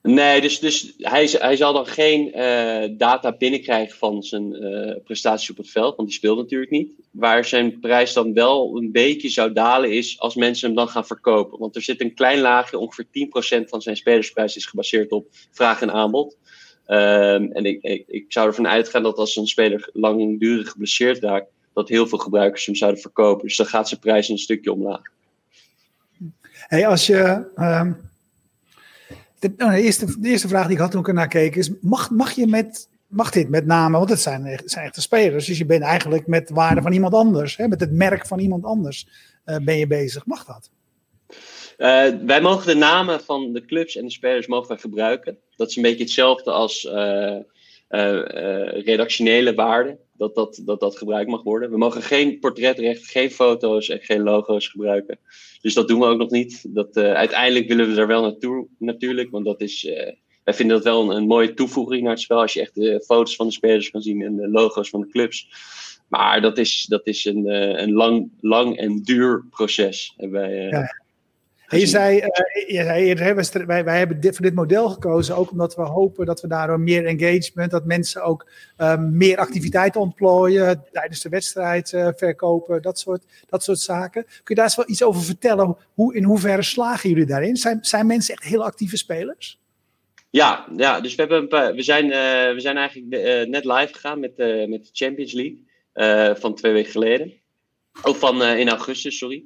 Nee, 0.06 0.40
dus, 0.40 0.58
dus 0.58 0.94
hij, 0.98 1.28
hij 1.32 1.56
zal 1.56 1.72
dan 1.72 1.86
geen 1.86 2.28
uh, 2.38 2.98
data 2.98 3.36
binnenkrijgen 3.36 3.96
van 3.96 4.22
zijn 4.22 4.64
uh, 4.64 4.96
prestaties 5.04 5.50
op 5.50 5.56
het 5.56 5.70
veld, 5.70 5.96
want 5.96 6.08
die 6.08 6.16
speelt 6.16 6.38
natuurlijk 6.38 6.70
niet. 6.70 6.92
Waar 7.10 7.44
zijn 7.44 7.80
prijs 7.80 8.12
dan 8.12 8.34
wel 8.34 8.76
een 8.76 8.92
beetje 8.92 9.28
zou 9.28 9.52
dalen 9.52 9.92
is 9.92 10.20
als 10.20 10.34
mensen 10.34 10.66
hem 10.66 10.76
dan 10.76 10.88
gaan 10.88 11.06
verkopen. 11.06 11.58
Want 11.58 11.76
er 11.76 11.82
zit 11.82 12.00
een 12.00 12.14
klein 12.14 12.40
laagje, 12.40 12.78
ongeveer 12.78 13.06
10% 13.64 13.68
van 13.68 13.82
zijn 13.82 13.96
spelersprijs 13.96 14.56
is 14.56 14.66
gebaseerd 14.66 15.12
op 15.12 15.26
vraag 15.50 15.82
en 15.82 15.92
aanbod. 15.92 16.36
Um, 16.86 17.52
en 17.52 17.64
ik, 17.64 17.82
ik, 17.82 18.04
ik, 18.06 18.24
zou 18.28 18.46
ervan 18.46 18.68
uitgaan 18.68 19.02
dat 19.02 19.16
als 19.16 19.36
een 19.36 19.46
speler 19.46 19.90
langdurig 19.92 20.70
geblesseerd 20.70 21.22
raakt, 21.22 21.50
dat 21.72 21.88
heel 21.88 22.06
veel 22.06 22.18
gebruikers 22.18 22.66
hem 22.66 22.74
zouden 22.74 23.00
verkopen. 23.00 23.46
Dus 23.46 23.56
dan 23.56 23.66
gaat 23.66 23.88
zijn 23.88 24.00
prijs 24.00 24.28
een 24.28 24.38
stukje 24.38 24.72
omlaag. 24.72 25.02
Hey, 26.50 26.86
als 26.86 27.06
je... 27.06 27.50
Um 27.56 28.12
de, 29.44 29.54
de, 29.56 29.82
eerste, 29.82 30.16
eerste 30.22 30.48
vraag 30.48 30.66
die 30.66 30.74
ik 30.74 30.80
had 30.80 30.90
toen 30.90 31.00
ik 31.00 31.08
ernaar 31.08 31.28
keek 31.28 31.56
is: 31.56 31.70
mag, 31.80 32.10
mag 32.10 32.32
je 32.32 32.46
met. 32.46 32.92
Mag 33.06 33.30
dit 33.30 33.48
met 33.48 33.66
name, 33.66 33.96
want 33.98 34.10
het 34.10 34.20
zijn, 34.20 34.60
zijn 34.64 34.84
echte 34.84 35.00
spelers. 35.00 35.46
Dus 35.46 35.58
je 35.58 35.66
bent 35.66 35.82
eigenlijk 35.82 36.26
met 36.26 36.48
de 36.48 36.54
waarde 36.54 36.82
van 36.82 36.92
iemand 36.92 37.14
anders, 37.14 37.56
hè, 37.56 37.68
met 37.68 37.80
het 37.80 37.92
merk 37.92 38.26
van 38.26 38.38
iemand 38.38 38.64
anders 38.64 39.08
uh, 39.46 39.56
ben 39.56 39.78
je 39.78 39.86
bezig. 39.86 40.26
Mag 40.26 40.44
dat? 40.44 40.70
Uh, 41.78 42.26
wij 42.26 42.40
mogen 42.40 42.66
de 42.66 42.74
namen 42.74 43.20
van 43.20 43.52
de 43.52 43.64
clubs 43.64 43.96
en 43.96 44.04
de 44.04 44.10
spelers 44.10 44.46
mogen 44.46 44.68
wij 44.68 44.78
gebruiken. 44.78 45.38
Dat 45.56 45.68
is 45.68 45.76
een 45.76 45.82
beetje 45.82 46.02
hetzelfde 46.02 46.50
als 46.50 46.84
uh, 46.84 47.38
redactionele 48.84 49.54
waarde. 49.54 49.98
Dat 50.16 50.34
dat, 50.34 50.62
dat 50.64 50.80
dat 50.80 50.98
gebruikt 50.98 51.30
mag 51.30 51.42
worden. 51.42 51.70
We 51.70 51.76
mogen 51.76 52.02
geen 52.02 52.38
portretrecht, 52.38 53.06
geen 53.06 53.30
foto's 53.30 53.88
en 53.88 54.00
geen 54.00 54.22
logo's 54.22 54.68
gebruiken. 54.68 55.18
Dus 55.60 55.74
dat 55.74 55.88
doen 55.88 56.00
we 56.00 56.06
ook 56.06 56.18
nog 56.18 56.30
niet. 56.30 56.74
Dat, 56.74 56.96
uh, 56.96 57.12
uiteindelijk 57.12 57.68
willen 57.68 57.94
we 57.94 58.00
er 58.00 58.06
wel 58.06 58.22
naartoe, 58.22 58.66
natuurlijk. 58.78 59.30
Want 59.30 59.44
dat 59.44 59.60
is, 59.60 59.84
uh, 59.84 59.94
wij 60.44 60.54
vinden 60.54 60.76
dat 60.76 60.84
wel 60.84 61.16
een, 61.16 61.26
mooie 61.26 61.54
toevoeging 61.54 62.02
naar 62.02 62.12
het 62.12 62.20
spel. 62.20 62.40
Als 62.40 62.52
je 62.52 62.60
echt 62.60 62.74
de 62.74 63.02
foto's 63.06 63.36
van 63.36 63.46
de 63.46 63.52
spelers 63.52 63.90
kan 63.90 64.02
zien 64.02 64.22
en 64.22 64.36
de 64.36 64.48
logo's 64.48 64.88
van 64.88 65.00
de 65.00 65.08
clubs. 65.08 65.48
Maar 66.08 66.40
dat 66.40 66.58
is, 66.58 66.86
dat 66.88 67.06
is 67.06 67.24
een, 67.24 67.46
uh, 67.46 67.78
een 67.80 67.92
lang, 67.92 68.30
lang 68.40 68.76
en 68.76 69.02
duur 69.02 69.44
proces. 69.50 70.14
En 70.16 70.30
wij, 70.30 70.54
ja. 70.54 71.03
En 71.68 71.78
je 71.78 71.86
zei, 71.86 72.16
uh, 72.16 72.68
je 72.68 73.14
zei 73.16 73.64
wij, 73.66 73.84
wij 73.84 73.98
hebben 73.98 74.20
dit, 74.20 74.36
voor 74.36 74.44
dit 74.44 74.54
model 74.54 74.88
gekozen 74.88 75.36
ook 75.36 75.50
omdat 75.50 75.76
we 75.76 75.82
hopen 75.82 76.26
dat 76.26 76.40
we 76.40 76.48
daardoor 76.48 76.80
meer 76.80 77.06
engagement, 77.06 77.70
dat 77.70 77.84
mensen 77.84 78.22
ook 78.22 78.50
uh, 78.78 78.98
meer 78.98 79.38
activiteiten 79.38 80.00
ontplooien 80.00 80.84
tijdens 80.92 81.20
de 81.20 81.28
wedstrijd 81.28 81.92
uh, 81.92 82.08
verkopen, 82.16 82.82
dat 82.82 82.98
soort, 82.98 83.24
dat 83.48 83.64
soort 83.64 83.78
zaken. 83.78 84.24
Kun 84.24 84.42
je 84.44 84.54
daar 84.54 84.64
eens 84.64 84.76
wel 84.76 84.88
iets 84.88 85.02
over 85.02 85.22
vertellen? 85.22 85.76
Hoe, 85.94 86.14
in 86.14 86.24
hoeverre 86.24 86.62
slagen 86.62 87.10
jullie 87.10 87.26
daarin? 87.26 87.56
Zijn, 87.56 87.78
zijn 87.80 88.06
mensen 88.06 88.34
echt 88.34 88.44
heel 88.44 88.64
actieve 88.64 88.96
spelers? 88.96 89.60
Ja, 90.30 90.66
ja 90.76 91.00
dus 91.00 91.14
we, 91.14 91.20
hebben 91.20 91.38
een 91.38 91.48
paar, 91.48 91.74
we, 91.74 91.82
zijn, 91.82 92.08
we 92.54 92.60
zijn 92.60 92.76
eigenlijk 92.76 93.08
net 93.48 93.64
live 93.64 93.92
gegaan 93.92 94.20
met, 94.20 94.36
met 94.68 94.84
de 94.84 94.90
Champions 94.92 95.32
League 95.32 96.36
van 96.36 96.54
twee 96.54 96.72
weken 96.72 96.90
geleden. 96.90 97.32
Of 98.02 98.18
van 98.18 98.42
in 98.42 98.68
augustus, 98.68 99.18
sorry. 99.18 99.44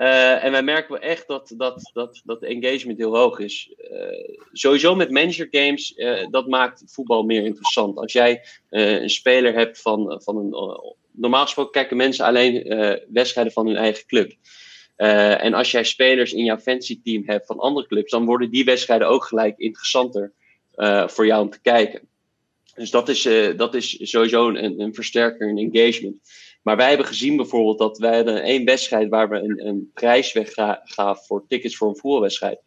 Uh, 0.00 0.44
en 0.44 0.52
wij 0.52 0.62
merken 0.62 1.02
echt 1.02 1.26
dat, 1.26 1.52
dat, 1.56 1.90
dat, 1.92 2.20
dat 2.24 2.40
de 2.40 2.46
engagement 2.46 2.98
heel 2.98 3.16
hoog 3.16 3.38
is. 3.38 3.74
Uh, 3.92 4.36
sowieso 4.52 4.94
met 4.94 5.10
manager 5.10 5.48
games, 5.50 5.96
uh, 5.96 6.26
dat 6.30 6.48
maakt 6.48 6.82
voetbal 6.86 7.22
meer 7.22 7.44
interessant. 7.44 7.96
Als 7.96 8.12
jij 8.12 8.44
een 8.68 9.10
speler 9.10 9.54
hebt 9.54 9.80
van, 9.80 10.20
van 10.22 10.36
een. 10.36 10.80
normaal 11.10 11.42
gesproken 11.42 11.72
kijken 11.72 11.96
mensen 11.96 12.24
alleen 12.24 12.62
wedstrijden 13.12 13.52
van 13.52 13.66
hun 13.66 13.76
eigen 13.76 14.06
club. 14.06 14.32
en 14.96 15.54
als 15.54 15.70
jij 15.70 15.84
spelers 15.84 16.32
in 16.32 16.44
jouw 16.44 16.58
fancy 16.58 17.00
team 17.04 17.22
hebt 17.26 17.46
van 17.46 17.58
andere 17.58 17.86
clubs, 17.86 18.10
dan 18.10 18.24
worden 18.24 18.50
die 18.50 18.64
wedstrijden 18.64 19.08
ook 19.08 19.24
gelijk 19.24 19.58
interessanter 19.58 20.32
voor 21.06 21.26
jou 21.26 21.42
om 21.42 21.50
te 21.50 21.60
kijken. 21.60 22.08
Dus 22.74 22.90
dat 22.90 23.08
is, 23.08 23.22
dat 23.56 23.74
is 23.74 24.10
sowieso 24.10 24.48
een, 24.48 24.80
een 24.80 24.94
versterker 24.94 25.48
in 25.48 25.58
engagement. 25.72 26.16
Maar 26.62 26.76
wij 26.76 26.88
hebben 26.88 27.06
gezien 27.06 27.36
bijvoorbeeld 27.36 27.78
dat 27.78 27.98
wij 27.98 28.16
hadden 28.16 28.42
één 28.42 28.64
wedstrijd 28.64 29.08
waar 29.08 29.28
we 29.28 29.36
een, 29.36 29.66
een 29.66 29.90
prijs 29.94 30.32
weggaven 30.32 31.24
voor 31.24 31.44
tickets 31.48 31.76
voor 31.76 31.88
een 31.88 31.96
voetbalwedstrijd. 31.96 32.60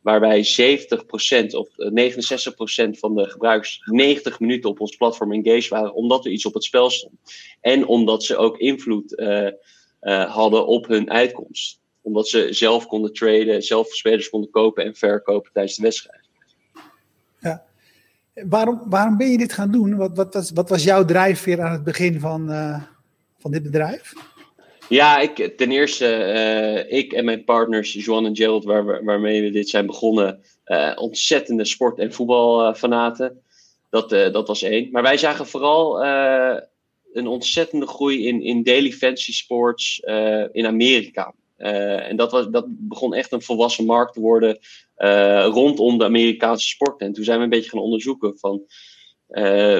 Waarbij 0.00 0.44
70% 0.44 1.46
of 1.50 1.68
69% 1.68 1.74
eh, 1.76 2.88
van 2.92 3.14
de 3.14 3.28
gebruikers 3.28 3.82
90 3.84 4.40
minuten 4.40 4.70
op 4.70 4.80
ons 4.80 4.96
platform 4.96 5.32
engaged 5.32 5.68
waren, 5.68 5.94
omdat 5.94 6.24
er 6.24 6.30
iets 6.30 6.46
op 6.46 6.54
het 6.54 6.64
spel 6.64 6.90
stond. 6.90 7.14
En 7.60 7.86
omdat 7.86 8.24
ze 8.24 8.36
ook 8.36 8.58
invloed 8.58 9.18
uh, 9.18 9.46
uh, 10.00 10.34
hadden 10.34 10.66
op 10.66 10.86
hun 10.86 11.10
uitkomst. 11.10 11.80
Omdat 12.02 12.28
ze 12.28 12.48
zelf 12.50 12.86
konden 12.86 13.12
traden, 13.12 13.62
zelf 13.62 13.88
spelers 13.88 14.30
konden 14.30 14.50
kopen 14.50 14.84
en 14.84 14.94
verkopen 14.94 15.52
tijdens 15.52 15.76
de 15.76 15.82
wedstrijd. 15.82 16.28
Ja. 17.40 17.64
Waarom, 18.34 18.82
waarom 18.86 19.16
ben 19.16 19.30
je 19.30 19.38
dit 19.38 19.52
gaan 19.52 19.70
doen? 19.70 19.96
Wat, 19.96 20.16
wat, 20.16 20.34
was, 20.34 20.50
wat 20.50 20.68
was 20.68 20.84
jouw 20.84 21.04
drijfveer 21.04 21.60
aan 21.62 21.72
het 21.72 21.84
begin 21.84 22.20
van, 22.20 22.50
van 23.40 23.50
dit 23.50 23.62
bedrijf? 23.62 24.12
Ja, 24.88 25.18
ik, 25.18 25.56
ten 25.56 25.70
eerste, 25.70 26.06
uh, 26.06 26.98
ik 26.98 27.12
en 27.12 27.24
mijn 27.24 27.44
partners, 27.44 27.92
Joan 27.92 28.26
en 28.26 28.36
Gerald, 28.36 28.64
waar, 28.64 29.04
waarmee 29.04 29.42
we 29.42 29.50
dit 29.50 29.68
zijn 29.68 29.86
begonnen, 29.86 30.40
uh, 30.66 30.92
ontzettende 30.94 31.64
sport- 31.64 31.98
en 31.98 32.12
voetbalfanaten. 32.12 33.42
Dat, 33.90 34.10
dat 34.10 34.48
was 34.48 34.62
één. 34.62 34.90
Maar 34.90 35.02
wij 35.02 35.16
zagen 35.16 35.46
vooral 35.46 36.04
een 37.12 37.26
ontzettende 37.26 37.86
groei 37.86 38.26
in, 38.26 38.42
in 38.42 38.62
daily 38.62 38.92
fantasy 38.92 39.32
sports 39.32 40.00
in 40.52 40.66
Amerika. 40.66 41.34
en 41.56 42.16
dat, 42.16 42.30
was, 42.30 42.48
dat 42.48 42.64
begon 42.68 43.14
echt 43.14 43.32
een 43.32 43.42
volwassen 43.42 43.84
markt 43.84 44.12
te 44.12 44.20
worden 44.20 44.58
rondom 45.52 45.98
de 45.98 46.04
Amerikaanse 46.04 46.68
sport. 46.68 47.00
En 47.00 47.12
toen 47.12 47.24
zijn 47.24 47.38
we 47.38 47.44
een 47.44 47.50
beetje 47.50 47.70
gaan 47.70 47.80
onderzoeken 47.80 48.38
van 48.38 48.62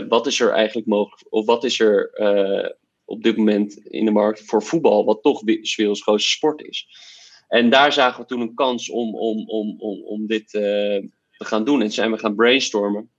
wat 0.09 0.27
is 0.27 0.41
er 0.41 0.51
eigenlijk 0.51 0.87
mogelijk, 0.87 1.27
of 1.29 1.47
wat 1.47 1.65
is 1.65 1.81
er 1.81 2.11
op 3.11 3.23
dit 3.23 3.37
moment 3.37 3.77
in 3.77 4.05
de 4.05 4.11
markt 4.11 4.41
voor 4.41 4.63
voetbal, 4.63 5.05
wat 5.05 5.23
toch 5.23 5.43
de 5.43 5.75
werelds 5.77 6.03
grootste 6.03 6.31
sport 6.31 6.63
is. 6.63 6.87
En 7.49 7.71
daar 7.71 7.93
zagen 7.93 8.21
we 8.21 8.27
toen 8.27 8.41
een 8.41 8.55
kans 8.55 8.91
om, 8.91 9.15
om, 9.15 9.49
om, 9.49 9.77
om, 9.79 10.03
om 10.03 10.27
dit 10.27 10.55
uh, 10.55 10.63
te 11.31 11.45
gaan 11.45 11.65
doen. 11.65 11.83
En 11.83 11.93
zijn 11.93 12.11
we 12.11 12.19
gaan 12.19 12.35
brainstormen. 12.35 13.11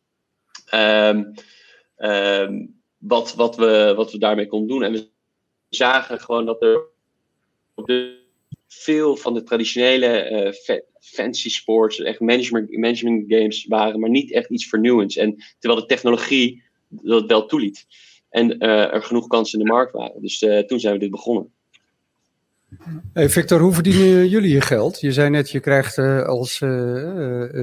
Um, 0.73 1.33
um, 1.97 2.81
wat, 2.97 3.35
wat, 3.35 3.55
we, 3.55 3.93
wat 3.95 4.11
we 4.11 4.17
daarmee 4.17 4.47
konden 4.47 4.67
doen. 4.67 4.83
En 4.83 4.91
we 4.91 5.09
zagen 5.69 6.19
gewoon 6.19 6.45
dat 6.45 6.61
er 6.61 6.89
veel 8.67 9.15
van 9.15 9.33
de 9.33 9.43
traditionele 9.43 10.29
uh, 10.67 10.77
fancy 10.99 11.49
sports, 11.49 11.99
echt 11.99 12.19
management, 12.19 12.77
management 12.77 13.23
games 13.27 13.65
waren, 13.65 13.99
maar 13.99 14.09
niet 14.09 14.31
echt 14.31 14.49
iets 14.49 14.67
vernieuwends. 14.67 15.15
En 15.15 15.43
terwijl 15.59 15.81
de 15.81 15.87
technologie 15.87 16.63
dat 16.89 17.25
wel 17.25 17.45
toeliet. 17.45 17.87
En 18.31 18.63
uh, 18.63 18.93
er 18.93 19.03
genoeg 19.03 19.27
kansen 19.27 19.59
in 19.59 19.65
de 19.65 19.71
markt 19.71 19.91
waren. 19.91 20.21
Dus 20.21 20.41
uh, 20.41 20.59
toen 20.59 20.79
zijn 20.79 20.93
we 20.93 20.99
dit 20.99 21.11
begonnen. 21.11 21.51
Hey 23.13 23.29
Victor, 23.29 23.59
hoe 23.59 23.73
verdienen 23.73 24.27
jullie 24.27 24.53
je 24.53 24.61
geld? 24.61 24.99
Je 24.99 25.11
zei 25.11 25.29
net, 25.29 25.51
je 25.51 25.59
krijgt 25.59 25.97
uh, 25.97 26.23
als 26.23 26.63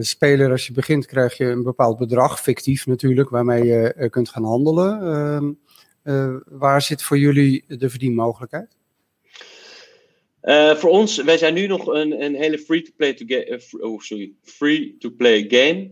speler, 0.01 0.51
als 0.51 0.67
je 0.67 0.73
begint, 0.73 1.07
krijg 1.07 1.37
je 1.37 1.45
een 1.45 1.63
bepaald 1.63 1.99
bedrag, 1.99 2.41
fictief 2.41 2.87
natuurlijk, 2.87 3.31
waarmee 3.31 3.65
je 3.65 4.09
kunt 4.11 4.29
gaan 4.29 4.45
handelen. 4.45 5.03
Ehm, 6.03 6.39
waar 6.47 6.83
zit 6.83 7.03
voor 7.03 7.19
jullie 7.19 7.65
de 7.67 7.91
verdienmogelijkheid? 7.91 8.77
voor 10.77 10.91
ons, 10.91 11.23
wij 11.23 11.39
zijn 11.39 11.55
nu 11.55 11.67
nog 11.67 11.87
een, 11.87 12.23
een 12.23 12.35
hele 12.35 12.59
free-to-play 12.59 13.61
oh, 13.81 14.01
sorry, 14.01 14.33
free-to-play 14.43 15.45
game. 15.49 15.91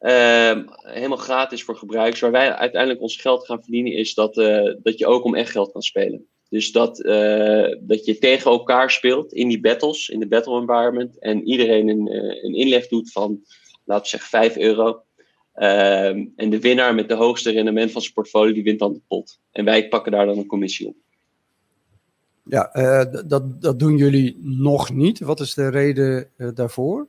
Uh, 0.00 0.58
helemaal 0.82 1.16
gratis 1.16 1.62
voor 1.62 1.76
gebruikers. 1.76 2.20
Waar 2.20 2.30
wij 2.30 2.54
uiteindelijk 2.54 3.02
ons 3.02 3.16
geld 3.16 3.46
gaan 3.46 3.62
verdienen, 3.62 3.92
is 3.92 4.14
dat, 4.14 4.36
uh, 4.36 4.74
dat 4.82 4.98
je 4.98 5.06
ook 5.06 5.24
om 5.24 5.34
echt 5.34 5.50
geld 5.50 5.72
kan 5.72 5.82
spelen. 5.82 6.26
Dus 6.48 6.72
dat, 6.72 7.04
uh, 7.04 7.76
dat 7.80 8.04
je 8.04 8.18
tegen 8.18 8.50
elkaar 8.50 8.90
speelt 8.90 9.32
in 9.32 9.48
die 9.48 9.60
battles, 9.60 10.08
in 10.08 10.20
de 10.20 10.28
battle 10.28 10.60
environment. 10.60 11.18
En 11.18 11.48
iedereen 11.48 11.88
een, 11.88 12.12
uh, 12.12 12.44
een 12.44 12.54
inleg 12.54 12.88
doet 12.88 13.12
van, 13.12 13.40
laten 13.84 14.02
we 14.02 14.08
zeggen, 14.08 14.28
5 14.28 14.56
euro. 14.56 15.02
Ehm, 15.54 16.26
en 16.36 16.50
de 16.50 16.60
winnaar 16.60 16.94
met 16.94 17.08
de 17.08 17.14
hoogste 17.14 17.50
rendement 17.50 17.90
van 17.90 18.00
zijn 18.00 18.14
portfolio, 18.14 18.52
die 18.52 18.62
wint 18.62 18.78
dan 18.78 18.92
de 18.92 19.00
pot. 19.08 19.40
En 19.52 19.64
wij 19.64 19.88
pakken 19.88 20.12
daar 20.12 20.26
dan 20.26 20.38
een 20.38 20.46
commissie 20.46 20.86
op. 20.86 20.96
Ja, 22.44 22.70
dat, 23.26 23.62
dat 23.62 23.78
doen 23.78 23.96
jullie 23.96 24.38
nog 24.40 24.94
niet. 24.94 25.18
Wat 25.18 25.40
is 25.40 25.54
de 25.54 25.68
reden 25.68 26.30
daarvoor? 26.54 27.08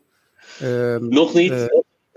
Ehm, 0.59 1.07
nog 1.07 1.33
niet 1.33 1.69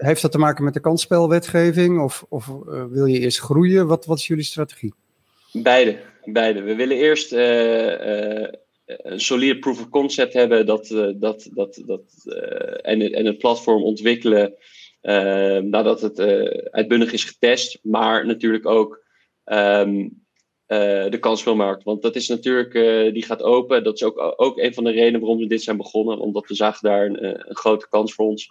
heeft 0.02 0.22
dat 0.22 0.32
te 0.32 0.38
maken 0.38 0.64
met 0.64 0.74
de 0.74 0.80
kansspelwetgeving 0.80 2.00
of, 2.00 2.24
of 2.28 2.48
uh, 2.48 2.84
wil 2.90 3.06
je 3.06 3.18
eerst 3.18 3.40
groeien? 3.40 3.86
Wat, 3.86 4.06
wat 4.06 4.18
is 4.18 4.26
jullie 4.26 4.44
strategie? 4.44 4.94
Beide, 5.52 5.98
beide. 6.24 6.62
We 6.62 6.74
willen 6.74 6.96
eerst 6.96 7.32
uh, 7.32 8.40
uh, 8.40 8.48
een 8.86 9.20
solide 9.20 9.58
proof 9.58 9.80
of 9.80 9.88
concept 9.88 10.32
hebben 10.32 10.66
dat, 10.66 10.86
dat, 11.16 11.50
dat, 11.54 11.82
dat, 11.86 12.02
en, 12.82 13.12
en 13.12 13.26
het 13.26 13.38
platform 13.38 13.82
ontwikkelen 13.82 14.54
nadat 15.70 16.00
het 16.00 16.20
uitbundig 16.70 17.12
is 17.12 17.24
getest, 17.24 17.78
maar 17.82 18.26
natuurlijk 18.26 18.66
ook 18.66 19.04
um, 19.44 20.24
de 20.66 21.18
kansspelmarkt. 21.20 21.82
Want 21.82 22.02
dat 22.02 22.16
is 22.16 22.28
natuurlijk, 22.28 22.72
die 23.14 23.24
gaat 23.24 23.42
open. 23.42 23.84
Dat 23.84 23.94
is 23.94 24.02
ook, 24.02 24.34
ook 24.36 24.58
een 24.58 24.74
van 24.74 24.84
de 24.84 24.90
redenen 24.90 25.20
waarom 25.20 25.38
we 25.38 25.46
dit 25.46 25.62
zijn 25.62 25.76
begonnen, 25.76 26.18
omdat 26.18 26.48
we 26.48 26.54
zagen 26.54 26.88
daar 26.88 27.06
een 27.06 27.56
grote 27.56 27.88
kans 27.88 28.14
voor 28.14 28.26
ons. 28.26 28.50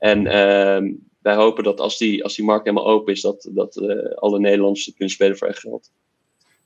En 0.00 0.18
uh, 0.26 0.92
wij 1.22 1.34
hopen 1.34 1.64
dat 1.64 1.80
als 1.80 1.98
die, 1.98 2.24
als 2.24 2.36
die 2.36 2.44
markt 2.44 2.64
helemaal 2.64 2.88
open 2.88 3.12
is, 3.12 3.20
dat, 3.20 3.48
dat 3.52 3.76
uh, 3.76 4.14
alle 4.14 4.38
Nederlanders 4.38 4.92
kunnen 4.96 5.14
spelen 5.14 5.36
voor 5.36 5.48
echt 5.48 5.58
geld. 5.58 5.90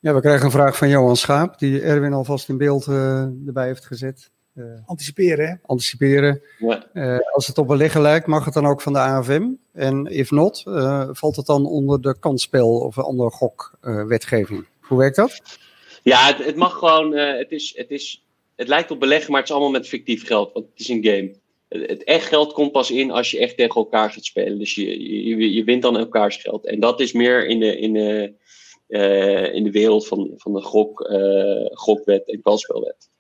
Ja, 0.00 0.14
we 0.14 0.20
krijgen 0.20 0.44
een 0.44 0.50
vraag 0.50 0.76
van 0.76 0.88
Johan 0.88 1.16
Schaap, 1.16 1.58
die 1.58 1.80
Erwin 1.80 2.12
alvast 2.12 2.48
in 2.48 2.56
beeld 2.56 2.86
uh, 2.86 3.20
erbij 3.46 3.66
heeft 3.66 3.86
gezet. 3.86 4.30
Uh, 4.54 4.64
anticiperen, 4.86 5.46
hè? 5.48 5.54
Anticiperen. 5.62 6.42
Ja. 6.58 7.20
als 7.32 7.46
het 7.46 7.58
op 7.58 7.68
een 7.68 7.76
liggen 7.76 8.00
lijkt, 8.00 8.26
mag 8.26 8.44
het 8.44 8.54
dan 8.54 8.66
ook 8.66 8.80
van 8.80 8.92
de 8.92 8.98
AFM? 8.98 9.48
En 9.72 10.06
if 10.06 10.30
not, 10.30 10.62
valt 11.10 11.36
het 11.36 11.46
dan 11.46 11.66
onder 11.66 12.00
de 12.00 12.18
kansspel 12.18 12.78
of 12.78 12.96
een 12.96 13.02
andere 13.02 13.30
gokwetgeving? 13.30 14.66
Hoe 14.80 14.98
werkt 14.98 15.16
dat? 15.16 15.40
Ja, 16.02 16.26
het, 16.26 16.44
het 16.44 16.56
mag 16.56 16.72
gewoon, 16.72 17.12
het, 17.16 17.50
is, 17.50 17.72
het, 17.76 17.90
is, 17.90 18.24
het 18.56 18.68
lijkt 18.68 18.90
op 18.90 19.00
beleggen, 19.00 19.30
maar 19.30 19.40
het 19.40 19.48
is 19.48 19.54
allemaal 19.54 19.72
met 19.72 19.88
fictief 19.88 20.26
geld, 20.26 20.52
want 20.52 20.66
het 20.66 20.80
is 20.80 20.88
een 20.88 21.04
game 21.04 21.34
het 21.80 22.04
echt 22.04 22.26
geld 22.26 22.52
komt 22.52 22.72
pas 22.72 22.90
in 22.90 23.10
als 23.10 23.30
je 23.30 23.38
echt 23.38 23.56
tegen 23.56 23.74
elkaar 23.74 24.10
gaat 24.10 24.24
spelen. 24.24 24.58
Dus 24.58 24.74
je, 24.74 25.02
je, 25.28 25.52
je 25.52 25.64
wint 25.64 25.82
dan 25.82 25.98
elkaars 25.98 26.36
geld. 26.36 26.66
En 26.66 26.80
dat 26.80 27.00
is 27.00 27.12
meer 27.12 27.46
in 27.46 27.60
de, 27.60 27.78
in 27.78 27.92
de, 27.92 28.32
uh, 28.88 29.54
in 29.54 29.64
de 29.64 29.70
wereld 29.70 30.06
van, 30.06 30.32
van 30.36 30.52
de 30.52 30.60
gok, 30.60 31.00
uh, 31.10 31.66
gokwet 31.72 32.30
en 32.30 32.42
kansspelwet. 32.42 33.10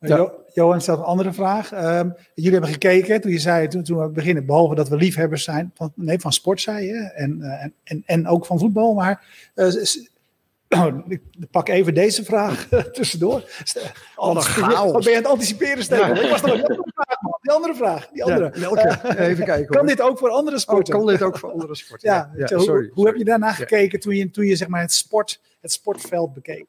Ja. 0.00 0.32
Johan 0.52 0.80
stelt 0.80 0.98
een 0.98 1.04
andere 1.04 1.32
vraag. 1.32 1.72
Uh, 1.72 2.02
jullie 2.34 2.52
hebben 2.52 2.70
gekeken 2.70 3.20
toen 3.20 3.32
je 3.32 3.38
zei, 3.38 3.68
toen, 3.68 3.82
toen 3.82 3.98
we 3.98 4.08
beginnen, 4.08 4.46
behalve 4.46 4.74
dat 4.74 4.88
we 4.88 4.96
liefhebbers 4.96 5.44
zijn, 5.44 5.70
van, 5.74 5.92
nee, 5.94 6.18
van 6.18 6.32
sport 6.32 6.60
zei 6.60 6.86
je, 6.86 7.12
en, 7.14 7.40
en, 7.84 8.02
en, 8.06 8.26
ook 8.26 8.46
van 8.46 8.58
voetbal, 8.58 8.94
maar 8.94 9.24
ik 11.08 11.20
pak 11.50 11.68
even 11.68 11.94
deze 11.94 12.24
vraag 12.24 12.68
tussendoor. 12.92 13.42
Wat 14.14 14.44
ben 14.44 15.02
je 15.02 15.10
aan 15.10 15.14
het 15.14 15.26
anticiperen, 15.26 15.82
Stefan? 15.82 16.14
Ja. 16.14 16.20
Ik 16.20 16.30
was 16.30 16.42
nog 16.42 16.52
een 16.52 16.62
andere 16.62 16.92
vraag, 16.94 17.20
man. 17.20 17.38
Die 17.42 17.52
andere 17.52 17.74
vraag. 17.74 18.08
Die 18.08 18.24
andere. 18.24 18.50
Ja, 18.54 18.60
welke? 18.60 19.18
Even 19.18 19.44
kijken. 19.44 19.66
Kan 19.76 19.86
dit 19.86 20.00
ook 20.00 20.18
voor 20.18 20.30
andere 20.30 20.58
sporten? 20.58 20.94
Oh, 20.94 21.00
kan 21.00 21.12
dit 21.12 21.22
ook 21.22 21.38
voor 21.38 21.52
andere 21.52 21.74
sporten? 21.74 22.10
ja, 22.10 22.32
ja, 22.36 22.46
sorry, 22.46 22.84
hoe, 22.84 22.90
hoe 22.94 23.06
heb 23.06 23.16
je 23.16 23.24
daarna 23.24 23.52
gekeken 23.52 24.00
toen 24.00 24.16
je, 24.16 24.30
toen 24.30 24.46
je 24.46 24.56
zeg 24.56 24.68
maar, 24.68 24.80
het, 24.80 24.92
sport, 24.92 25.40
het 25.60 25.72
sportveld 25.72 26.34
bekeek? 26.34 26.66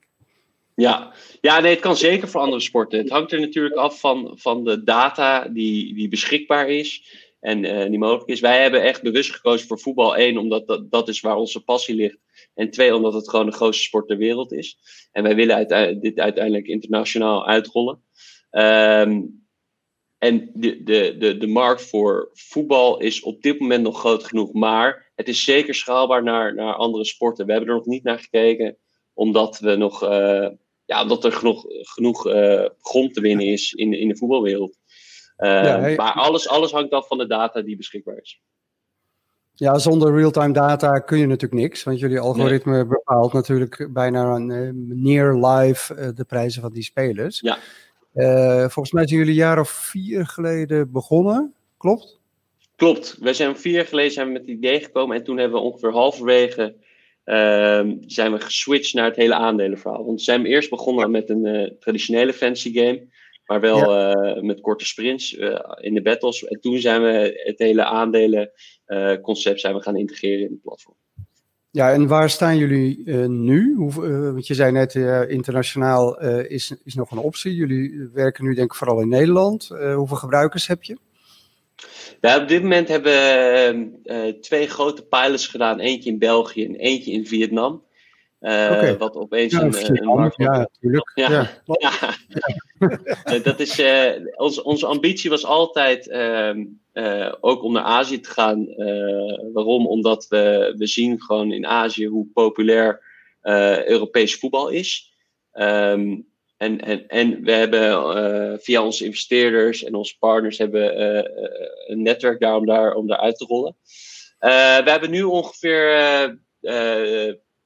Ja. 0.76 1.14
ja, 1.42 1.60
nee, 1.60 1.72
het 1.72 1.80
kan 1.80 1.98
zeker 1.98 2.28
voor 2.28 2.42
andere 2.42 2.62
sporten. 2.62 3.00
Het 3.00 3.10
hangt 3.10 3.32
er 3.32 3.40
natuurlijk 3.40 3.76
af 3.76 4.00
van, 4.00 4.32
van 4.36 4.64
de 4.64 4.84
data 4.84 5.48
die, 5.48 5.94
die 5.94 6.08
beschikbaar 6.08 6.70
is 6.70 7.04
en 7.40 7.64
uh, 7.64 7.90
die 7.90 8.00
mogelijk 8.00 8.30
is. 8.30 8.40
Wij 8.40 8.62
hebben 8.62 8.84
echt 8.84 9.02
bewust 9.02 9.32
gekozen 9.32 9.68
voor 9.68 9.80
voetbal. 9.80 10.18
Eén, 10.18 10.38
omdat 10.38 10.68
dat, 10.68 10.92
dat 10.92 11.08
is 11.08 11.22
waar 11.22 11.36
onze 11.36 11.64
passie 11.64 11.96
ligt. 11.96 12.18
En 12.56 12.70
twee, 12.70 12.96
omdat 12.96 13.14
het 13.14 13.30
gewoon 13.30 13.46
de 13.46 13.52
grootste 13.52 13.84
sport 13.84 14.08
ter 14.08 14.18
wereld 14.18 14.52
is. 14.52 14.78
En 15.12 15.24
wij 15.24 15.36
willen 15.36 15.56
uite 15.56 15.98
dit 16.02 16.20
uiteindelijk 16.20 16.68
internationaal 16.68 17.48
uitrollen. 17.48 18.04
Um, 18.52 19.44
en 20.18 20.52
de, 20.54 20.84
de, 20.84 21.16
de, 21.18 21.38
de 21.38 21.48
markt 21.48 21.82
voor 21.82 22.30
voetbal 22.34 23.00
is 23.00 23.22
op 23.22 23.42
dit 23.42 23.60
moment 23.60 23.84
nog 23.84 24.00
groot 24.00 24.24
genoeg. 24.24 24.54
Maar 24.54 25.12
het 25.16 25.28
is 25.28 25.44
zeker 25.44 25.76
schaalbaar 25.76 26.24
naar, 26.24 26.56
naar 26.56 26.74
andere 26.74 27.06
sporten. 27.06 27.46
We 27.46 27.52
hebben 27.52 27.70
er 27.70 27.76
nog 27.76 27.86
niet 27.86 28.04
naar 28.04 28.20
gekeken, 28.20 28.78
omdat, 29.14 29.60
we 29.60 29.76
nog, 29.76 30.04
uh, 30.04 30.50
ja, 30.86 31.02
omdat 31.02 31.26
er 31.26 31.32
genoeg, 31.32 31.66
genoeg 31.68 32.28
uh, 32.28 32.66
grond 32.80 33.14
te 33.14 33.22
winnen 33.22 33.46
is 33.46 33.74
in, 33.74 33.94
in 33.94 34.08
de 34.08 34.18
voetbalwereld. 34.18 34.78
Uh, 35.38 35.50
ja, 35.50 35.80
hey. 35.80 35.96
Maar 35.96 36.14
alles, 36.14 36.48
alles 36.48 36.72
hangt 36.72 36.92
af 36.92 37.08
van 37.08 37.18
de 37.18 37.28
data 37.28 37.62
die 37.62 37.78
beschikbaar 37.78 38.18
is. 38.22 38.42
Ja, 39.56 39.78
zonder 39.78 40.16
real-time 40.16 40.54
data 40.54 41.00
kun 41.00 41.18
je 41.18 41.28
natuurlijk 41.28 41.62
niks. 41.62 41.84
Want 41.84 42.00
jullie 42.00 42.20
algoritme 42.20 42.74
nee. 42.74 42.86
bepaalt 42.86 43.34
natuurlijk 43.34 43.88
bijna 43.94 44.38
uh, 44.38 44.70
near 44.74 45.48
live 45.48 45.96
uh, 45.96 46.08
de 46.16 46.24
prijzen 46.24 46.62
van 46.62 46.72
die 46.74 46.84
spelers. 46.84 47.40
Ja. 47.40 47.58
Uh, 48.14 48.60
volgens 48.60 48.92
mij 48.92 49.08
zijn 49.08 49.20
jullie 49.20 49.34
een 49.34 49.40
jaar 49.40 49.60
of 49.60 49.70
vier 49.70 50.26
geleden 50.26 50.92
begonnen. 50.92 51.54
Klopt? 51.78 52.20
Klopt. 52.76 53.18
We 53.20 53.34
zijn 53.34 53.58
vier 53.58 53.74
jaar 53.74 53.86
geleden 53.86 54.12
zijn 54.12 54.28
we 54.28 54.34
met 54.34 54.42
het 54.42 54.52
idee 54.52 54.80
gekomen. 54.80 55.18
En 55.18 55.24
toen 55.24 55.38
hebben 55.38 55.60
we 55.60 55.66
ongeveer 55.66 55.92
halverwege 55.92 56.76
ehm, 57.24 57.96
zijn 58.06 58.32
we 58.32 58.40
geswitcht 58.40 58.94
naar 58.94 59.06
het 59.06 59.16
hele 59.16 59.36
aandelenverhaal. 59.36 60.06
Want 60.06 60.18
we 60.18 60.24
zijn 60.24 60.46
eerst 60.46 60.70
begonnen 60.70 61.12
met 61.12 61.30
een 61.30 61.76
traditionele 61.80 62.34
fantasy 62.34 62.74
game. 62.74 63.08
Maar 63.46 63.60
wel 63.60 63.92
ja. 63.92 64.42
met 64.42 64.62
korte 64.62 64.86
sprints 64.86 65.34
in 65.78 65.94
de 65.94 66.02
battles. 66.02 66.44
En 66.44 66.60
toen 66.60 66.80
zijn 66.80 67.02
we 67.02 67.42
het 67.44 67.60
hele 67.60 67.84
aandelen 67.84 68.52
uh, 68.88 69.14
concept 69.22 69.60
zijn 69.60 69.76
we 69.76 69.82
gaan 69.82 69.98
integreren 69.98 70.46
in 70.46 70.52
het 70.52 70.62
platform. 70.62 70.96
Ja, 71.72 71.92
en 71.92 72.08
waar 72.08 72.30
staan 72.30 72.58
jullie 72.58 73.02
uh, 73.06 73.26
nu? 73.26 73.76
Hoe, 73.76 73.92
uh, 73.92 74.32
want 74.32 74.48
je 74.48 74.54
zei 74.54 74.72
net, 74.72 74.94
uh, 74.94 75.30
internationaal 75.30 76.20
is, 76.42 76.76
is 76.84 76.96
nog 76.96 77.12
een 77.12 77.18
optie. 77.18 77.56
Jullie 77.56 78.10
werken 78.14 78.44
nu 78.44 78.54
denk 78.54 78.72
ik 78.72 78.78
vooral 78.78 79.02
in 79.02 79.10
Nederland. 79.10 79.68
hoeveel 79.96 80.18
gebruikers 80.18 80.68
heb 80.68 80.84
je? 80.84 80.98
Ja, 82.22 82.42
op 82.42 82.48
dit 82.48 82.62
moment 82.62 82.88
hebben 82.88 83.12
we 84.04 84.38
twee 84.42 84.68
grote 84.68 85.06
pilots 85.06 85.48
gedaan. 85.48 85.80
Eentje 85.80 86.10
in 86.10 86.20
België 86.20 86.66
en 86.66 86.76
eentje 86.76 87.12
in 87.12 87.26
Vietnam. 87.26 87.84
Okay. 88.40 88.98
Wat 88.98 89.16
opeens 89.16 89.54
ja, 89.54 89.62
een, 89.62 89.98
een 89.98 90.06
markt 90.06 90.38
Ja, 90.38 90.58
natuurlijk. 90.58 91.12
Ja, 91.16 91.30
ja. 91.30 91.50
ja. 91.66 93.40
dat 93.44 93.60
is, 93.60 93.82
ons, 94.36 94.62
onze 94.62 94.86
ambitie 94.86 95.30
was 95.30 95.46
altijd 95.46 96.10
ehm, 96.10 96.66
ook 97.40 97.64
om 97.64 97.74
naar 97.74 97.84
Azië 97.84 98.20
te 98.20 98.30
gaan. 98.30 98.66
Waarom? 99.54 99.88
Omdat 99.88 100.28
we, 100.28 100.74
we 100.78 100.88
zien 100.88 101.22
gewoon 101.22 101.52
in 101.52 101.66
Azië 101.66 102.06
hoe 102.06 102.28
populair 102.34 103.02
Europees 103.86 104.36
voetbal 104.36 104.70
is. 104.70 105.14
Um, 105.54 106.28
en, 106.58 106.82
en, 106.82 107.08
en 107.08 107.44
we 107.44 107.52
hebben 107.52 108.60
via 108.62 108.84
onze 108.84 109.06
investeerders 109.06 109.84
en 109.84 109.96
onze 109.96 110.18
partners 110.18 110.58
hebben, 110.58 111.00
een 111.92 112.02
netwerk 112.02 112.40
daar 112.40 112.56
om, 112.56 112.66
daar 112.66 112.94
om 112.94 113.08
daar 113.08 113.20
uit 113.20 113.38
te 113.38 113.46
rollen. 113.46 113.76
we 114.40 114.84
hebben 114.86 115.10
nu 115.10 115.24
ongeveer 115.24 116.40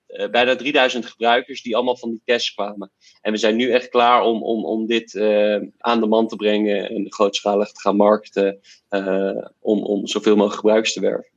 uh, 0.09 0.29
bijna 0.29 0.55
3000 0.55 1.05
gebruikers 1.05 1.61
die 1.61 1.75
allemaal 1.75 1.97
van 1.97 2.09
die 2.09 2.21
tests 2.25 2.53
kwamen. 2.53 2.91
En 3.21 3.31
we 3.31 3.37
zijn 3.37 3.55
nu 3.55 3.71
echt 3.71 3.89
klaar 3.89 4.23
om, 4.23 4.43
om, 4.43 4.65
om 4.65 4.87
dit 4.87 5.13
uh, 5.13 5.61
aan 5.77 5.99
de 5.99 6.07
man 6.07 6.27
te 6.27 6.35
brengen 6.35 6.89
en 6.89 7.13
grootschalig 7.13 7.71
te 7.71 7.81
gaan 7.81 7.95
markten 7.95 8.59
uh, 8.89 9.45
om, 9.59 9.83
om 9.83 10.07
zoveel 10.07 10.35
mogelijk 10.35 10.59
gebruikers 10.59 10.93
te 10.93 11.01
werven. 11.01 11.27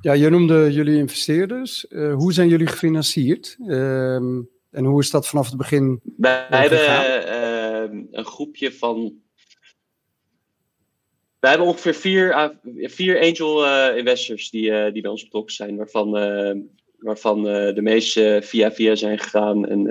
Ja, 0.00 0.12
je 0.12 0.28
noemde 0.28 0.72
jullie 0.72 0.98
investeerders. 0.98 1.86
hoe 1.90 2.32
zijn 2.32 2.48
jullie 2.48 2.66
gefinancierd? 2.66 3.56
Ehm, 3.66 4.40
en 4.70 4.84
hoe 4.84 5.00
is 5.00 5.10
dat 5.10 5.28
vanaf 5.28 5.46
het 5.46 5.56
begin? 5.56 6.00
Wij 6.16 6.46
hebben 6.48 7.26
ehm, 7.26 8.04
een 8.10 8.24
groepje 8.24 8.72
van 8.72 9.20
we 11.40 11.48
hebben 11.48 11.66
ongeveer 11.66 11.94
vier, 11.94 12.58
vier 12.76 13.20
angel 13.20 13.66
uh, 13.66 13.96
investors 13.96 14.50
die, 14.50 14.70
uh, 14.70 14.92
die 14.92 15.02
bij 15.02 15.10
ons 15.10 15.22
betrokken 15.22 15.54
zijn, 15.54 15.76
waarvan 15.76 16.16
uh, 16.16 16.62
waarvan 17.00 17.38
uh, 17.38 17.74
de 17.74 17.82
meeste 17.82 18.40
via 18.44 18.72
via 18.72 18.94
zijn 18.94 19.18
gegaan 19.18 19.66
en 19.66 19.88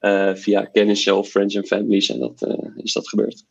uh, 0.00 0.34
via 0.34 0.64
kennissen 0.64 1.16
of 1.16 1.28
friends 1.28 1.54
en 1.54 1.66
families 1.66 2.08
en 2.10 2.18
dat 2.18 2.56
is 2.76 2.92
dat 2.92 3.08
gebeurd. 3.08 3.44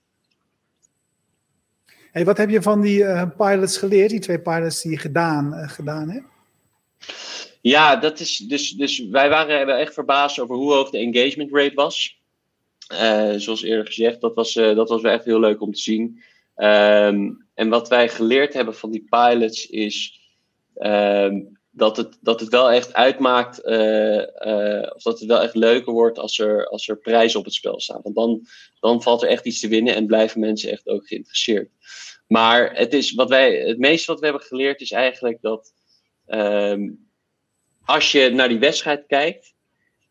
Hey, 2.11 2.25
wat 2.25 2.37
heb 2.37 2.49
je 2.49 2.61
van 2.61 2.81
die 2.81 3.27
pilots 3.29 3.77
geleerd, 3.77 4.09
die 4.09 4.19
twee 4.19 4.39
pilots 4.39 4.81
die 4.81 4.91
je 4.91 4.97
gedaan, 4.97 5.69
gedaan 5.69 6.09
hebt? 6.09 6.25
Ja, 7.61 7.95
dat 7.95 8.19
is 8.19 8.37
dus, 8.37 8.71
dus 8.71 9.07
wij 9.07 9.29
waren 9.29 9.77
echt 9.77 9.93
verbaasd 9.93 10.39
over 10.39 10.55
hoe 10.55 10.73
hoog 10.73 10.89
de 10.89 10.97
engagement 10.97 11.51
rate 11.51 11.75
was. 11.75 12.21
zoals 13.37 13.63
eerder 13.63 13.85
gezegd, 13.85 14.21
dat 14.21 14.35
was, 14.35 14.53
dat 14.53 14.89
was 14.89 15.01
wel 15.01 15.11
echt 15.11 15.25
heel 15.25 15.39
leuk 15.39 15.61
om 15.61 15.73
te 15.73 15.81
zien. 15.81 16.21
Um, 16.57 17.47
en 17.53 17.69
wat 17.69 17.89
wij 17.89 18.09
geleerd 18.09 18.53
hebben 18.53 18.75
van 18.75 18.91
die 18.91 19.07
pilots 19.09 19.69
is 19.69 20.19
um, 20.75 21.56
dat 21.77 21.97
het, 21.97 22.17
dat 22.21 22.39
het 22.39 22.49
wel 22.49 22.71
echt 22.71 22.93
uitmaakt, 22.93 23.65
uh, 23.65 24.17
uh, 24.17 24.91
of 24.95 25.01
dat 25.01 25.19
het 25.19 25.25
wel 25.27 25.41
echt 25.41 25.55
leuker 25.55 25.93
wordt 25.93 26.19
als 26.19 26.39
er, 26.39 26.67
als 26.67 26.87
er 26.87 26.97
prijzen 26.97 27.39
op 27.39 27.45
het 27.45 27.53
spel 27.53 27.79
staan. 27.79 27.99
Want 28.03 28.15
dan, 28.15 28.45
dan 28.79 29.01
valt 29.01 29.21
er 29.21 29.29
echt 29.29 29.45
iets 29.45 29.59
te 29.59 29.67
winnen 29.67 29.95
en 29.95 30.05
blijven 30.05 30.39
mensen 30.39 30.71
echt 30.71 30.87
ook 30.87 31.07
geïnteresseerd. 31.07 31.69
Maar 32.27 32.75
het, 32.75 32.93
is 32.93 33.13
wat 33.13 33.29
wij, 33.29 33.55
het 33.55 33.77
meeste 33.77 34.11
wat 34.11 34.19
we 34.19 34.25
hebben 34.25 34.43
geleerd 34.43 34.81
is 34.81 34.91
eigenlijk 34.91 35.41
dat 35.41 35.73
um, 36.27 37.09
als 37.85 38.11
je 38.11 38.29
naar 38.29 38.49
die 38.49 38.59
wedstrijd 38.59 39.05
kijkt, 39.07 39.53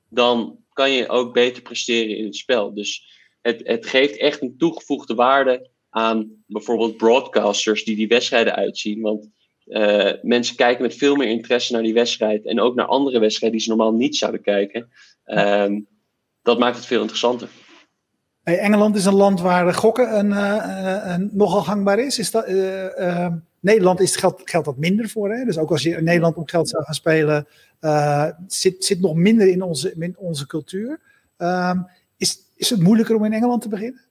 dan 0.09 0.65
kan 0.73 0.91
je 0.91 1.09
ook 1.09 1.33
beter 1.33 1.63
presteren 1.63 2.17
in 2.17 2.25
het 2.25 2.37
spel. 2.37 2.75
Dus 2.75 3.05
het, 3.41 3.61
het 3.65 3.87
geeft 3.87 4.17
echt 4.17 4.43
een 4.43 4.57
toegevoegde 4.59 5.15
waarde 5.15 5.71
aan 5.91 6.45
bijvoorbeeld 6.47 6.97
broadcasters 6.97 7.85
die 7.85 7.97
die 7.97 8.09
wedstrijden 8.09 8.55
uitzien. 8.55 9.01
Want 9.01 9.31
uh, 9.67 10.13
mensen 10.23 10.57
kijken 10.57 10.83
met 10.83 10.95
veel 10.95 11.17
meer 11.17 11.29
interesse 11.29 11.73
naar 11.73 11.83
die 11.83 11.95
wedstrijd. 11.95 12.47
En 12.47 12.61
ook 12.61 12.75
naar 12.75 12.87
andere 12.87 13.19
wedstrijden 13.19 13.59
die 13.59 13.69
ze 13.69 13.75
normaal 13.75 13.95
niet 13.95 14.17
zouden 14.17 14.43
kijken. 14.43 14.91
Um, 15.27 15.87
dat 16.43 16.59
maakt 16.59 16.77
het 16.77 16.87
veel 16.87 17.01
interessanter. 17.01 17.49
Engeland 18.43 18.97
is 18.97 19.05
een 19.05 19.15
land 19.15 19.41
waar 19.41 19.75
gokken 19.75 20.19
een, 20.19 20.31
uh, 20.31 21.03
een 21.05 21.31
nogal 21.33 21.63
gangbaar 21.63 21.99
is. 21.99 22.19
is 22.19 22.31
dat, 22.31 22.47
Nederland 23.61 24.01
is, 24.01 24.17
geldt, 24.17 24.51
geldt 24.51 24.67
dat 24.67 24.77
minder 24.77 25.09
voor. 25.09 25.33
Hè? 25.33 25.45
Dus 25.45 25.59
ook 25.59 25.71
als 25.71 25.83
je 25.83 25.97
in 25.97 26.05
Nederland 26.05 26.37
om 26.37 26.49
geld 26.49 26.69
zou 26.69 26.85
gaan 26.85 26.95
spelen, 26.95 27.47
zit, 28.47 28.85
zit 28.85 29.01
nog 29.01 29.15
minder 29.15 29.49
in 29.49 29.63
onze, 29.63 29.95
in 29.99 30.15
onze 30.19 30.47
cultuur. 30.47 31.01
Um, 31.39 31.87
is, 32.17 32.39
is 32.55 32.71
het 32.71 32.81
moeilijker 32.81 33.17
om 33.17 33.25
in 33.25 33.33
Engeland 33.33 33.63
te 33.63 33.69
beginnen? 33.69 34.06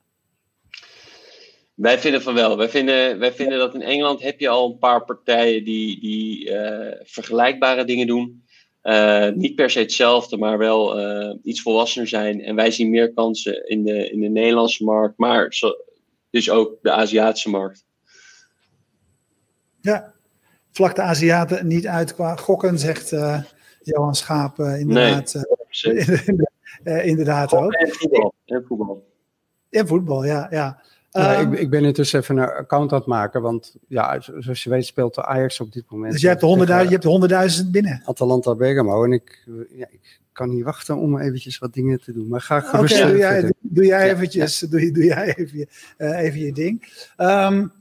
Wij 1.76 2.00
vinden 2.00 2.22
van 2.22 2.34
wel. 2.34 2.58
Wij 2.58 2.70
vinden, 2.70 3.20
wij 3.20 3.34
vinden 3.34 3.58
dat 3.58 3.74
in 3.74 3.82
Engeland 3.82 4.22
heb 4.22 4.40
je 4.40 4.50
al 4.50 4.72
een 4.72 4.78
paar 4.78 5.06
partijen 5.06 5.64
die, 5.64 6.00
die 6.00 6.50
uh, 6.50 6.92
vergelijkbare 7.04 7.86
dingen 7.86 8.08
doen. 8.08 8.44
Uh, 8.84 9.30
niet 9.30 9.56
per 9.56 9.70
se 9.70 9.80
hetzelfde, 9.80 10.38
maar 10.38 10.58
wel 10.58 11.00
uh, 11.00 11.36
iets 11.44 11.62
volwassener 11.62 12.08
zijn. 12.08 12.42
En 12.42 12.56
wij 12.56 12.72
zien 12.72 12.90
meer 12.90 13.14
kansen 13.14 13.70
in 13.70 13.84
de, 13.84 14.10
in 14.10 14.20
de 14.20 14.30
Nederlandse 14.30 14.84
markt, 14.84 15.18
maar 15.18 15.54
zo, 15.54 15.72
dus 16.30 16.50
ook 16.50 16.78
de 16.82 16.92
Aziatische 16.92 17.50
markt. 17.50 17.86
Ja, 19.82 20.14
vlak 20.72 20.96
de 20.96 21.02
Aziaten 21.02 21.68
niet 21.68 21.88
uit 21.88 22.14
qua 22.14 22.36
gokken, 22.36 22.80
zegt 22.80 23.10
Johan 23.82 24.16
Schaap 24.16 24.60
inderdaad. 24.60 25.46
Nee, 26.84 27.04
inderdaad 27.12 27.54
ook. 27.54 27.74
En 27.74 27.94
voetbal. 27.94 28.34
En 28.46 28.64
voetbal. 28.68 29.08
En 29.70 29.88
voetbal, 29.88 30.26
ja. 30.26 30.48
ja. 30.50 30.84
Ja, 31.22 31.34
ik, 31.34 31.46
ehm, 31.46 31.54
ik, 31.54 31.70
ben 31.70 31.86
intussen 31.86 32.20
even 32.20 32.38
een 32.38 32.50
account 32.50 32.92
aan 32.92 32.98
het 32.98 33.08
maken, 33.08 33.42
want 33.42 33.76
ja, 33.88 34.20
zoals 34.20 34.64
je 34.64 34.70
weet 34.70 34.86
speelt 34.86 35.16
de 35.16 35.26
Ajax 35.26 35.60
op 35.60 35.74
dit 35.74 35.84
moment. 35.90 36.12
Dus 36.12 36.22
je 36.22 36.28
hebt 36.28 36.42
de 37.02 37.62
100.000 37.64 37.72
binnen? 37.72 38.02
Atalanta 38.06 38.56
Bergamo 38.56 39.04
en 39.04 39.12
ik, 39.12 39.48
ja, 39.70 39.88
ik 39.90 40.20
kan 40.32 40.50
niet 40.50 40.64
wachten 40.64 40.98
om 40.98 41.20
eventjes 41.20 41.58
wat 41.58 41.74
dingen 41.74 42.02
te 42.02 42.14
doen. 42.14 42.28
Maar 42.28 42.42
ga 42.42 42.60
gerust 42.60 43.02
Oké, 43.02 43.08
doe, 43.08 43.18
jij, 43.18 43.52
doe 43.60 43.86
jij 43.86 44.12
eventjes, 44.12 44.60
doe, 44.60 44.92
doe 44.92 45.04
jij 45.04 45.36
even, 45.36 45.68
uh, 45.98 46.20
even 46.20 46.40
je 46.40 46.52
ding. 46.52 46.84
Um, 47.18 47.72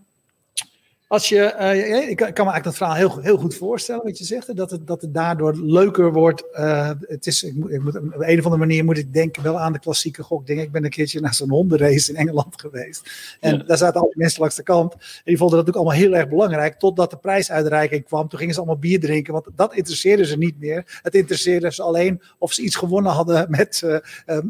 als 1.07 1.29
je, 1.29 1.55
uh, 1.61 2.09
ik 2.09 2.17
kan 2.17 2.27
me 2.27 2.53
eigenlijk 2.53 2.65
dat 2.65 2.77
verhaal 2.77 2.95
heel, 2.95 3.19
heel 3.19 3.37
goed 3.37 3.55
voorstellen, 3.55 4.05
wat 4.05 4.19
je 4.19 4.25
zegt. 4.25 4.57
Dat 4.57 4.71
het, 4.71 4.87
dat 4.87 5.01
het 5.01 5.15
daardoor 5.15 5.57
leuker 5.57 6.13
wordt. 6.13 6.45
Uh, 6.53 6.91
het 7.01 7.27
is, 7.27 7.43
ik 7.43 7.55
moet, 7.55 7.71
ik 7.71 7.83
moet, 7.83 7.97
op 7.97 8.03
een 8.03 8.39
of 8.39 8.45
andere 8.45 8.57
manier 8.57 8.85
moet 8.85 8.99
ik 8.99 9.13
denken 9.13 9.43
wel 9.43 9.61
aan 9.61 9.73
de 9.73 9.79
klassieke 9.79 10.23
gokdingen. 10.23 10.65
Ik 10.65 10.73
ben 10.73 10.85
een 10.85 10.91
keertje 10.91 11.21
naar 11.21 11.35
zo'n 11.35 11.51
hondenrace 11.51 12.13
in 12.13 12.17
Engeland 12.17 12.61
geweest. 12.61 13.11
En 13.41 13.65
daar 13.67 13.77
zaten 13.77 14.01
alle 14.01 14.13
mensen 14.15 14.41
langs 14.41 14.57
de 14.57 14.63
kant. 14.63 14.93
En 14.93 14.99
die 15.25 15.37
vonden 15.37 15.59
dat 15.59 15.69
ook 15.69 15.75
allemaal 15.75 15.95
heel 15.95 16.15
erg 16.15 16.29
belangrijk. 16.29 16.79
Totdat 16.79 17.11
de 17.11 17.17
prijsuitreiking 17.17 18.05
kwam. 18.05 18.29
Toen 18.29 18.39
gingen 18.39 18.55
ze 18.55 18.61
allemaal 18.61 18.79
bier 18.79 19.01
drinken. 19.01 19.33
Want 19.33 19.47
dat 19.57 19.75
interesseerde 19.75 20.27
ze 20.27 20.37
niet 20.37 20.61
meer. 20.61 21.01
Het 21.03 21.15
interesseerde 21.15 21.73
ze 21.73 21.83
alleen 21.83 22.23
of 22.39 22.53
ze 22.53 22.63
iets 22.63 22.77
gewonnen 22.77 23.13
hadden 23.13 23.47
met, 23.59 23.83
uh, 23.85 23.99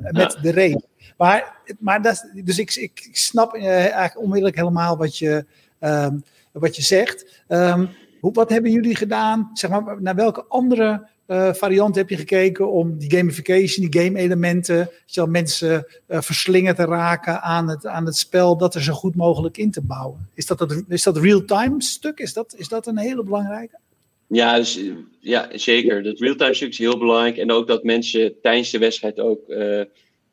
met 0.01 0.39
de 0.43 0.53
race. 0.53 0.85
Maar, 1.17 1.57
maar 1.79 2.03
dat, 2.03 2.31
dus 2.45 2.59
ik, 2.59 2.75
ik, 2.75 3.07
ik 3.09 3.17
snap 3.17 3.55
eigenlijk 3.57 4.19
onmiddellijk 4.19 4.57
helemaal 4.57 4.97
wat 4.97 5.19
je. 5.19 5.45
Um, 5.81 6.25
wat 6.61 6.77
je 6.77 6.83
zegt. 6.83 7.43
Um, 7.49 7.89
hoe, 8.21 8.33
wat 8.33 8.51
hebben 8.51 8.71
jullie 8.71 8.97
gedaan? 8.97 9.51
Zeg 9.53 9.71
maar, 9.71 10.03
naar 10.03 10.15
welke 10.15 10.45
andere 10.49 11.09
uh, 11.27 11.53
varianten 11.53 12.01
heb 12.01 12.11
je 12.11 12.17
gekeken 12.17 12.73
om 12.73 12.99
die 12.99 13.11
gamification, 13.11 13.89
die 13.89 14.03
game 14.03 14.19
elementen, 14.19 14.91
zodat 15.07 15.31
mensen 15.31 15.87
uh, 16.09 16.21
verslingen 16.21 16.75
te 16.75 16.85
raken 16.85 17.43
aan 17.43 17.69
het, 17.69 17.87
aan 17.87 18.07
het 18.07 18.17
spel, 18.17 18.57
dat 18.57 18.75
er 18.75 18.83
zo 18.83 18.93
goed 18.93 19.15
mogelijk 19.15 19.57
in 19.57 19.71
te 19.71 19.83
bouwen? 19.83 20.29
Is 20.35 20.47
dat, 20.47 20.59
dat, 20.59 20.83
is 20.89 21.03
dat 21.03 21.17
real-time 21.17 21.83
stuk? 21.83 22.19
Is 22.19 22.33
dat, 22.33 22.55
is 22.57 22.69
dat 22.69 22.87
een 22.87 22.99
hele 22.99 23.23
belangrijke? 23.23 23.79
Ja, 24.27 24.57
dus, 24.57 24.81
ja, 25.21 25.49
zeker. 25.53 26.03
Dat 26.03 26.19
real-time 26.19 26.55
stuk 26.55 26.69
is 26.69 26.79
heel 26.79 26.99
belangrijk. 26.99 27.37
En 27.37 27.51
ook 27.51 27.67
dat 27.67 27.85
mensen 27.85 28.35
tijdens 28.43 28.71
de 28.71 28.79
wedstrijd 28.79 29.21
ook 29.21 29.49
uh, 29.49 29.81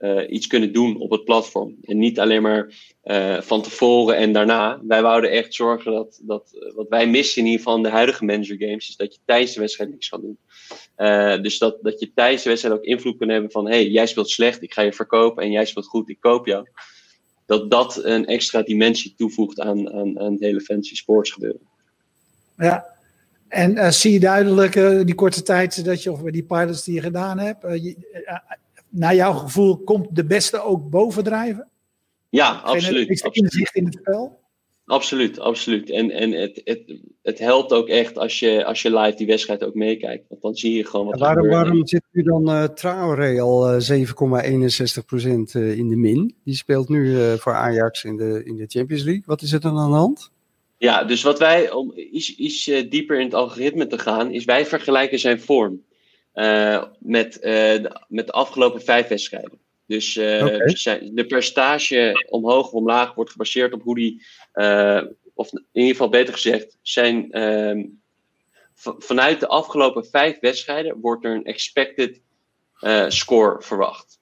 uh, 0.01 0.31
iets 0.31 0.47
kunnen 0.47 0.73
doen 0.73 0.99
op 0.99 1.11
het 1.11 1.25
platform. 1.25 1.75
En 1.81 1.97
niet 1.97 2.19
alleen 2.19 2.41
maar 2.41 2.73
uh, 3.03 3.41
van 3.41 3.61
tevoren 3.61 4.15
en 4.15 4.33
daarna. 4.33 4.79
Wij 4.83 5.01
wouden 5.01 5.31
echt 5.31 5.53
zorgen 5.53 5.91
dat, 5.91 6.21
dat 6.23 6.51
uh, 6.53 6.75
wat 6.75 6.89
wij 6.89 7.07
missen 7.07 7.41
in 7.41 7.47
ieder 7.47 7.63
geval 7.63 7.81
de 7.81 7.89
huidige 7.89 8.25
manager 8.25 8.55
games, 8.59 8.89
is 8.89 8.95
dat 8.95 9.13
je 9.13 9.19
tijdens 9.25 9.53
de 9.53 9.59
wedstrijd 9.59 9.89
niks 9.89 10.09
kan 10.09 10.21
doen. 10.21 10.37
dus 11.41 11.57
dat, 11.57 11.77
dat 11.81 11.99
je 11.99 12.11
tijdens 12.13 12.43
de 12.43 12.49
wedstrijd 12.49 12.75
ook 12.75 12.83
invloed 12.83 13.17
kan 13.17 13.29
hebben 13.29 13.51
van, 13.51 13.67
hey, 13.67 13.87
jij 13.87 14.07
speelt 14.07 14.29
slecht, 14.29 14.61
ik 14.61 14.73
ga 14.73 14.81
je 14.81 14.93
verkopen 14.93 15.43
en 15.43 15.51
jij 15.51 15.65
speelt 15.65 15.87
goed, 15.87 16.09
ik 16.09 16.19
koop 16.19 16.45
jou. 16.45 16.67
Dat 17.45 17.71
dat 17.71 18.03
een 18.03 18.25
extra 18.25 18.61
dimensie 18.61 19.13
toevoegt 19.17 19.59
aan, 19.59 19.93
aan, 19.93 20.19
aan 20.19 20.31
het 20.31 20.41
hele 20.41 20.61
fancy 20.61 20.95
sports 20.95 21.31
gebeuren. 21.31 21.61
Ja, 22.57 22.85
en 23.47 23.93
zie 23.93 24.11
je 24.11 24.19
duidelijk 24.19 24.73
die 25.05 25.15
korte 25.15 25.41
tijd 25.41 25.85
dat 25.85 26.03
je, 26.03 26.11
of 26.11 26.21
die 26.21 26.43
pilots 26.43 26.83
die 26.83 26.95
je 26.95 27.01
gedaan 27.01 27.39
hebt, 27.39 27.63
naar 28.91 29.15
jouw 29.15 29.34
gevoel 29.34 29.77
komt 29.77 30.15
de 30.15 30.25
beste 30.25 30.62
ook 30.62 30.89
bovendrijven? 30.89 31.67
Ja, 32.30 32.51
absoluut. 32.63 33.10
Is 33.10 33.23
er 33.23 33.36
inzicht 33.36 33.75
in 33.75 33.86
het 33.86 33.93
spel? 33.93 34.39
Absoluut, 34.86 35.39
absoluut. 35.39 35.89
En, 35.89 36.12
en 36.12 36.32
het, 36.32 36.62
het, 36.63 36.99
het 37.21 37.39
helpt 37.39 37.73
ook 37.73 37.88
echt 37.88 38.17
als 38.17 38.39
je, 38.39 38.65
als 38.65 38.82
je 38.82 38.99
live 38.99 39.17
die 39.17 39.27
wedstrijd 39.27 39.63
ook 39.63 39.73
meekijkt. 39.73 40.25
Want 40.30 40.41
dan 40.41 40.56
zie 40.56 40.73
je 40.73 40.86
gewoon 40.86 41.06
wat 41.06 41.19
Ja, 41.19 41.21
waarom, 41.21 41.38
er 41.38 41.49
gebeurt. 41.49 41.67
waarom 41.67 41.88
zit 41.88 42.04
nu 42.12 42.23
dan 42.23 42.49
eh 42.49 42.63
Traoré 42.63 43.41
al 43.41 43.69
eh, 43.71 43.89
7,61% 43.89 43.95
eh, 45.51 45.77
in 45.77 45.88
de 45.88 45.95
min? 45.95 46.36
Die 46.43 46.56
speelt 46.56 46.89
nu 46.89 47.21
eh, 47.21 47.34
voor 47.34 47.54
Ajax 47.54 48.04
in 48.04 48.17
de, 48.17 48.41
in 48.45 48.56
de 48.56 48.65
Champions 48.67 49.04
League. 49.04 49.23
Wat 49.25 49.41
is 49.41 49.51
er 49.51 49.62
dan 49.62 49.77
aan 49.77 49.91
de 49.91 49.97
hand? 49.97 50.32
Ja, 50.77 51.04
dus 51.04 51.21
wat 51.21 51.39
wij, 51.39 51.71
om 51.71 51.93
iets, 51.95 52.36
iets 52.36 52.67
eh, 52.67 52.89
dieper 52.89 53.19
in 53.19 53.25
het 53.25 53.34
algoritme 53.34 53.88
te 53.88 53.97
gaan, 53.99 54.32
is 54.32 54.45
wij 54.45 54.65
vergelijken 54.65 55.19
zijn 55.19 55.41
vorm 55.41 55.82
met, 57.00 57.39
eh, 57.39 57.52
de, 57.82 58.02
met 58.08 58.26
de 58.26 58.32
afgelopen 58.32 58.82
vijf 58.82 59.08
wedstrijden. 59.08 59.60
Dus 59.91 60.15
eh, 60.15 60.60
zijn, 60.65 61.15
de 61.15 61.26
percentage 61.26 62.28
omhoog 62.30 62.65
of 62.65 62.72
omlaag 62.72 63.13
wordt 63.13 63.32
gebaseerd 63.32 63.74
op 63.74 63.82
hoe 63.82 63.96
die, 63.96 64.26
eh, 64.52 65.02
of 65.34 65.54
in 65.54 65.65
ieder 65.72 65.91
geval 65.91 66.10
beter 66.10 66.34
gezegd, 66.34 66.78
zijn 66.82 67.32
ehm, 67.32 67.84
vanuit 68.82 69.39
de 69.39 69.48
afgelopen 69.48 70.06
vijf 70.06 70.39
wedstrijden 70.39 71.00
wordt 71.00 71.26
er 71.26 71.36
een 71.36 71.46
expected 71.46 72.22
eh, 72.80 73.06
score 73.08 73.62
verwacht. 73.62 74.20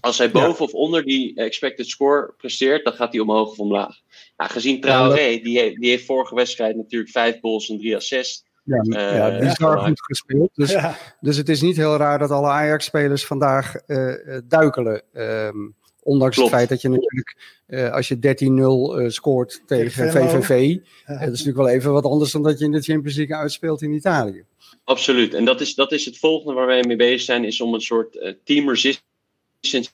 Als 0.00 0.18
hij 0.18 0.30
boven 0.30 0.64
of 0.64 0.72
onder 0.72 1.04
die 1.04 1.34
expected 1.34 1.86
score 1.86 2.34
presteert, 2.36 2.84
dan 2.84 2.92
gaat 2.92 3.12
hij 3.12 3.20
omhoog 3.20 3.50
of 3.50 3.58
omlaag. 3.58 3.96
Nou, 4.36 4.50
gezien 4.50 4.80
Traoré, 4.80 5.40
die, 5.42 5.78
die 5.78 5.90
heeft 5.90 6.04
vorige 6.04 6.34
wedstrijd 6.34 6.76
natuurlijk 6.76 7.10
vijf 7.10 7.40
goals 7.40 7.68
en 7.68 7.78
drie 7.78 7.96
assists. 7.96 8.44
Ja, 8.66 8.80
Eh, 8.80 9.16
ja 9.16 9.38
bizar 9.38 9.76
ja. 9.76 9.84
goed 9.86 10.02
gespeeld. 10.02 10.50
Dus, 10.54 10.70
Ja. 10.70 10.96
dus 11.20 11.36
het 11.36 11.48
is 11.48 11.60
niet 11.62 11.76
heel 11.76 11.96
raar 11.96 12.18
dat 12.18 12.30
alle 12.30 12.48
Ajax-spelers 12.48 13.26
vandaag 13.26 13.74
eh, 13.74 14.36
eh, 14.36 14.42
duikelen. 14.48 15.02
Ehm, 15.12 15.56
ondanks 16.02 16.34
Klopt. 16.36 16.50
het 16.50 16.58
feit 16.58 16.68
dat 16.70 16.80
je 16.80 16.88
natuurlijk, 16.88 17.36
eh, 17.66 17.92
als 17.92 18.08
je 18.08 18.18
13-0 18.18 18.98
eh, 19.00 19.08
scoort 19.10 19.62
tegen. 19.66 20.10
VVV, 20.12 20.50
eh, 20.50 20.68
Ja. 20.70 20.78
dat 21.06 21.20
is 21.20 21.28
natuurlijk 21.28 21.56
wel 21.56 21.68
even 21.68 21.92
wat 21.92 22.04
anders 22.04 22.32
dan 22.32 22.42
dat 22.42 22.58
je 22.58 22.64
in 22.64 22.72
de 22.72 22.82
Champions 22.82 23.16
League 23.16 23.36
uitspeelt 23.36 23.82
in 23.82 23.92
Italië. 23.92 24.44
Absoluut. 24.84 25.34
En 25.34 25.44
dat 25.44 25.60
is, 25.60 25.74
dat 25.74 25.92
is 25.92 26.04
het 26.04 26.18
volgende 26.18 26.52
waar 26.54 26.66
wij 26.66 26.82
mee 26.86 26.96
bezig 26.96 27.20
zijn, 27.20 27.44
is 27.44 27.60
om 27.60 27.74
een 27.74 27.80
soort 27.80 28.16
eh, 28.18 28.32
team 28.44 28.68
resistance 28.68 29.90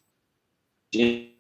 in 0.89 1.31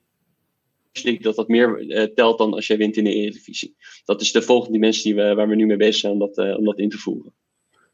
dat 1.21 1.35
dat 1.37 1.49
meer 1.49 1.91
eh, 1.91 2.15
telt 2.15 2.39
dan 2.39 2.55
als 2.55 2.67
jij 2.67 2.77
wint 2.77 2.97
in 2.97 3.05
de 3.05 3.15
Eredivisie. 3.15 3.77
Dat 4.05 4.21
is 4.21 4.33
de 4.33 4.43
volgende 4.43 4.73
dimensie 4.73 5.03
die 5.15 5.23
we, 5.23 5.35
waar 5.35 5.49
we 5.49 5.55
nu 5.55 5.67
mee 5.67 5.77
bezig 5.77 5.95
zijn 5.97 6.13
om 6.13 6.19
dat, 6.19 6.39
eh, 6.39 6.59
om 6.59 6.65
dat 6.65 6.79
in 6.79 6.89
te 6.89 6.99
voeren. 6.99 7.33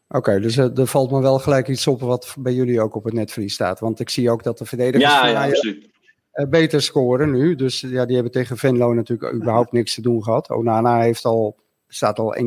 Oké, 0.08 0.40
dus 0.40 0.56
eh, 0.56 0.78
er 0.78 0.86
valt 0.86 1.10
me 1.10 1.20
wel 1.20 1.38
gelijk 1.38 1.68
iets 1.68 1.86
op 1.86 2.00
wat 2.00 2.34
bij 2.38 2.52
jullie 2.52 2.80
ook 2.80 2.94
op 2.94 3.04
het 3.04 3.12
netvlies 3.14 3.54
staat. 3.54 3.80
Want 3.80 4.00
ik 4.00 4.08
zie 4.10 4.30
ook 4.30 4.42
dat 4.42 4.58
de 4.58 4.64
verdedigers 4.64 5.12
Ja, 5.12 5.26
ja, 5.26 5.46
absoluut. 5.48 5.88
eh, 6.30 6.46
beter 6.48 6.82
scoren 6.82 7.30
nu. 7.30 7.54
Dus 7.54 7.80
ja, 7.80 8.04
die 8.06 8.14
hebben 8.14 8.32
tegen 8.32 8.56
Venlo 8.56 8.92
natuurlijk 8.94 9.34
überhaupt 9.34 9.72
niks 9.72 9.94
te 9.94 10.02
doen 10.02 10.22
gehad. 10.22 10.50
Onana 10.50 11.00
heeft 11.00 11.24
al, 11.24 11.56
staat 11.88 12.18
al 12.18 12.36
1,82% 12.36 12.40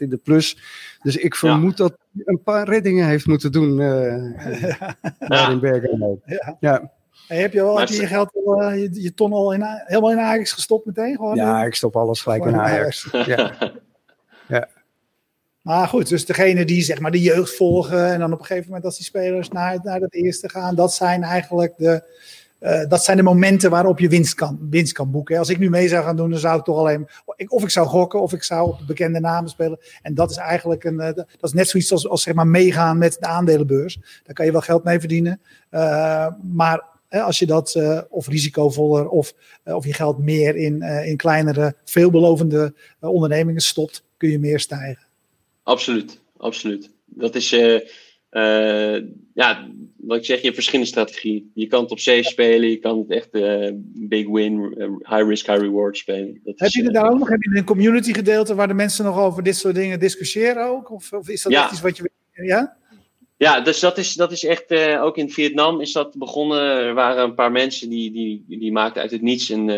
in 0.00 0.08
de 0.08 0.20
plus. 0.22 0.58
Dus 1.02 1.16
ik 1.16 1.34
vermoed 1.34 1.76
dat 1.76 1.96
hij 2.12 2.22
een 2.24 2.42
paar 2.42 2.68
reddingen 2.68 3.06
heeft 3.06 3.26
moeten 3.26 3.52
doen 3.52 3.80
eh 3.80 4.78
daar 5.28 5.50
in 5.52 5.60
Bergamo. 5.60 6.20
Ja. 6.60 6.92
Ja. 7.28 7.34
Hey, 7.34 7.40
heb 7.40 7.52
je 7.52 7.62
wel 7.62 7.78
heb 7.78 7.88
je 7.88 8.06
geld, 8.06 8.30
al, 8.44 8.62
eh, 8.62 8.82
je, 8.82 9.02
je 9.02 9.14
ton 9.14 9.32
al 9.32 9.52
in, 9.52 9.62
helemaal 9.64 10.12
in 10.12 10.18
Ajax 10.18 10.52
gestopt 10.52 10.86
meteen? 10.86 11.16
Gewoon, 11.16 11.36
ja, 11.36 11.60
eh? 11.60 11.66
ik 11.66 11.74
stop 11.74 11.96
alles 11.96 12.20
gelijk 12.20 12.44
in 12.44 12.56
Ajax. 12.56 13.08
Ja. 14.48 14.68
Maar 15.62 15.88
goed, 15.88 16.08
dus 16.08 16.26
degene 16.26 16.64
die 16.64 16.82
zeg 16.82 17.00
maar 17.00 17.10
de 17.10 17.20
jeugd 17.20 17.56
volgen 17.56 18.12
en 18.12 18.18
dan 18.18 18.32
op 18.32 18.38
een 18.38 18.44
gegeven 18.44 18.66
moment 18.66 18.84
als 18.84 18.96
die 18.96 19.04
spelers 19.04 19.48
naar, 19.48 19.78
naar 19.82 20.00
het 20.00 20.14
eerste 20.14 20.48
gaan, 20.48 20.74
dat 20.74 20.94
zijn 20.94 21.22
eigenlijk 21.22 21.74
de, 21.76 22.02
eh, 22.58 22.88
dat 22.88 23.04
zijn 23.04 23.16
de 23.16 23.22
momenten 23.22 23.70
waarop 23.70 23.98
je 23.98 24.08
winst 24.08 24.34
kan, 24.34 24.58
winst 24.70 24.92
kan 24.92 25.10
boeken. 25.10 25.38
Als 25.38 25.48
ik 25.48 25.58
nu 25.58 25.70
mee 25.70 25.88
zou 25.88 26.04
gaan 26.04 26.16
doen, 26.16 26.30
dan 26.30 26.38
zou 26.38 26.58
ik 26.58 26.64
toch 26.64 26.78
alleen, 26.78 27.08
of 27.48 27.62
ik 27.62 27.70
zou 27.70 27.86
gokken 27.86 28.22
of 28.22 28.32
ik 28.32 28.42
zou 28.42 28.68
op 28.68 28.78
de 28.78 28.84
bekende 28.84 29.20
namen 29.20 29.50
spelen. 29.50 29.78
En 30.02 30.14
dat 30.14 30.30
is 30.30 30.36
eigenlijk 30.36 30.84
een, 30.84 30.96
dat 30.96 31.26
is 31.40 31.52
net 31.52 31.68
zoiets 31.68 31.92
als, 31.92 32.08
als 32.08 32.22
zeg 32.22 32.34
maar 32.34 32.46
meegaan 32.46 32.98
met 32.98 33.16
de 33.20 33.26
aandelenbeurs. 33.26 34.20
Daar 34.24 34.34
kan 34.34 34.46
je 34.46 34.52
wel 34.52 34.60
geld 34.60 34.84
mee 34.84 34.98
verdienen. 34.98 35.40
Eh, 35.70 36.26
maar 36.52 36.84
als 37.22 37.38
je 37.38 37.46
dat 37.46 37.74
eh, 37.74 38.00
of 38.08 38.28
risicovoller 38.28 39.08
of, 39.08 39.34
eh, 39.62 39.74
of 39.74 39.84
je 39.86 39.92
geld 39.92 40.18
meer 40.18 40.56
in, 40.56 40.82
eh, 40.82 41.08
in 41.08 41.16
kleinere, 41.16 41.74
veelbelovende 41.84 42.74
ondernemingen 43.00 43.60
stopt, 43.60 44.04
kun 44.16 44.30
je 44.30 44.38
meer 44.38 44.60
stijgen. 44.60 45.06
Absoluut, 45.62 46.20
absoluut. 46.36 46.90
Dat 47.04 47.34
is, 47.34 47.50
ja, 49.34 49.68
wat 50.06 50.16
ik 50.18 50.24
zeg, 50.24 50.36
je 50.36 50.42
hebt 50.42 50.54
verschillende 50.54 50.90
strategieën. 50.90 51.50
Je 51.54 51.66
kan 51.66 51.82
het 51.82 51.90
op 51.90 51.98
safe 51.98 52.22
spelen, 52.22 52.70
je 52.70 52.78
kan 52.78 52.98
het 52.98 53.10
echt 53.10 53.30
eh, 53.30 53.70
big 53.94 54.26
win, 54.28 54.74
high 54.98 55.28
risk, 55.28 55.46
high 55.46 55.60
reward 55.60 55.96
spelen. 55.96 56.40
Dat 56.44 56.58
Heb 56.58 56.68
is, 56.68 56.74
je 56.74 56.80
er 56.82 56.88
eh, 56.88 56.94
daar 56.94 57.10
ook 57.10 57.18
nog 57.18 57.28
heb 57.28 57.42
je 57.42 57.58
een 57.58 57.64
community 57.64 58.12
gedeelte 58.12 58.54
waar 58.54 58.68
de 58.68 58.74
mensen 58.74 59.04
nog 59.04 59.18
over 59.18 59.42
dit 59.42 59.56
soort 59.56 59.74
dingen 59.74 59.98
discussiëren 60.00 60.66
ook? 60.68 60.90
Of, 60.90 61.12
of 61.12 61.28
is 61.28 61.42
dat 61.42 61.52
Ja. 61.52 61.62
echt 61.62 61.72
iets 61.72 61.80
wat 61.80 61.96
je. 61.96 62.10
Ja? 62.32 62.76
Ja, 63.36 63.60
dus 63.60 63.80
dat 63.80 63.98
is, 63.98 64.14
dat 64.14 64.32
is 64.32 64.44
echt, 64.44 64.70
eh, 64.70 65.02
ook 65.02 65.16
in 65.16 65.30
Vietnam 65.30 65.80
is 65.80 65.92
dat 65.92 66.18
begonnen. 66.18 66.60
Er 66.60 66.94
waren 66.94 67.24
een 67.24 67.34
paar 67.34 67.52
mensen 67.52 67.88
die, 67.88 68.10
die, 68.10 68.44
die 68.48 68.72
maakten 68.72 69.02
uit 69.02 69.10
het 69.10 69.22
niets 69.22 69.48
een, 69.48 69.68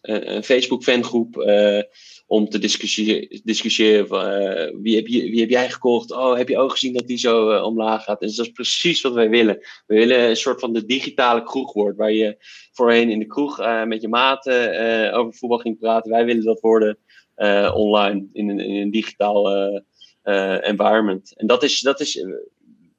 eh, 0.00 0.34
een, 0.34 0.42
Facebook-fangroep 0.42 1.38
eh, 1.38 1.82
om 2.26 2.48
te 2.48 2.58
discussiëren, 2.58 3.40
discussiëren 3.44 4.06
van, 4.06 4.26
eh, 4.26 4.74
wie, 4.82 4.96
heb 4.96 5.06
je, 5.06 5.22
wie 5.22 5.40
heb 5.40 5.50
jij 5.50 5.70
gekocht? 5.70 6.12
Oh, 6.12 6.36
heb 6.36 6.48
je 6.48 6.58
ook 6.58 6.70
gezien 6.70 6.92
dat 6.92 7.06
die 7.06 7.18
zo 7.18 7.62
omlaag 7.62 8.04
gaat? 8.04 8.20
En 8.20 8.26
dat 8.26 8.46
is 8.46 8.52
precies 8.52 9.00
wat 9.00 9.12
wij 9.12 9.28
willen. 9.28 9.58
We 9.86 9.94
willen 9.94 10.28
een 10.28 10.36
soort 10.36 10.60
van 10.60 10.72
de 10.72 10.84
digitale 10.84 11.42
kroeg 11.42 11.72
worden, 11.72 11.96
waar 11.96 12.12
je 12.12 12.36
voorheen 12.72 13.10
in 13.10 13.18
de 13.18 13.26
kroeg 13.26 13.84
met 13.84 14.00
je 14.00 14.08
maten 14.08 15.12
over 15.12 15.34
voetbal 15.34 15.58
ging 15.58 15.78
praten. 15.78 16.10
Wij 16.10 16.24
willen 16.24 16.44
dat 16.44 16.60
worden 16.60 16.98
online, 17.74 18.28
in 18.32 18.48
een, 18.48 18.60
in 18.60 18.74
een 18.74 18.90
digitaal 18.90 19.48
environment. 20.60 21.36
En 21.36 21.46
dat 21.46 21.62
is, 21.62 21.80
dat 21.80 22.00
is 22.00 22.24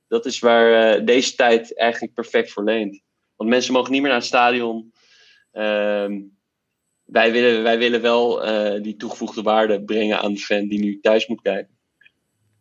dat 0.09 0.25
is 0.25 0.39
waar 0.39 0.95
eh, 0.95 1.05
deze 1.05 1.35
tijd 1.35 1.77
eigenlijk 1.77 2.13
perfect 2.13 2.51
voor 2.51 2.63
leent. 2.63 3.01
Want 3.35 3.49
mensen 3.49 3.73
mogen 3.73 3.91
niet 3.91 4.01
meer 4.01 4.09
naar 4.09 4.19
het 4.19 4.27
stadion. 4.27 4.93
Ehm, 5.51 6.21
wij, 7.03 7.31
willen, 7.31 7.63
wij 7.63 7.77
willen 7.77 8.01
wel 8.01 8.43
eh, 8.43 8.81
die 8.81 8.95
toegevoegde 8.95 9.41
waarde 9.41 9.83
brengen 9.83 10.19
aan 10.19 10.33
de 10.33 10.39
fan 10.39 10.67
die 10.67 10.79
nu 10.79 10.99
thuis 10.99 11.27
moet 11.27 11.41
kijken. 11.41 11.77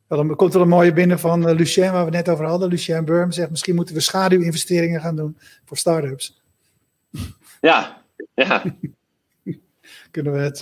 Wel, 0.07 0.27
Dan 0.27 0.37
komt 0.37 0.55
er 0.55 0.61
een 0.61 0.69
mooie 0.69 0.93
binnen 0.93 1.19
van 1.19 1.49
eh, 1.49 1.57
Lucien, 1.57 1.93
waar 1.93 2.05
we 2.05 2.11
net 2.11 2.29
over 2.29 2.45
hadden. 2.45 2.69
Lucien 2.69 3.05
Burm 3.05 3.33
zegt: 3.33 3.51
misschien 3.51 3.75
moeten 3.75 3.95
we 3.95 4.01
schaduwinvesteringen 4.01 5.01
gaan 5.01 5.17
doen 5.17 5.39
voor 5.65 5.77
start-ups. 5.77 6.43
Ja, 7.61 8.03
ja, 8.35 8.63
Kunnen 10.11 10.33
we 10.33 10.39
het. 10.39 10.61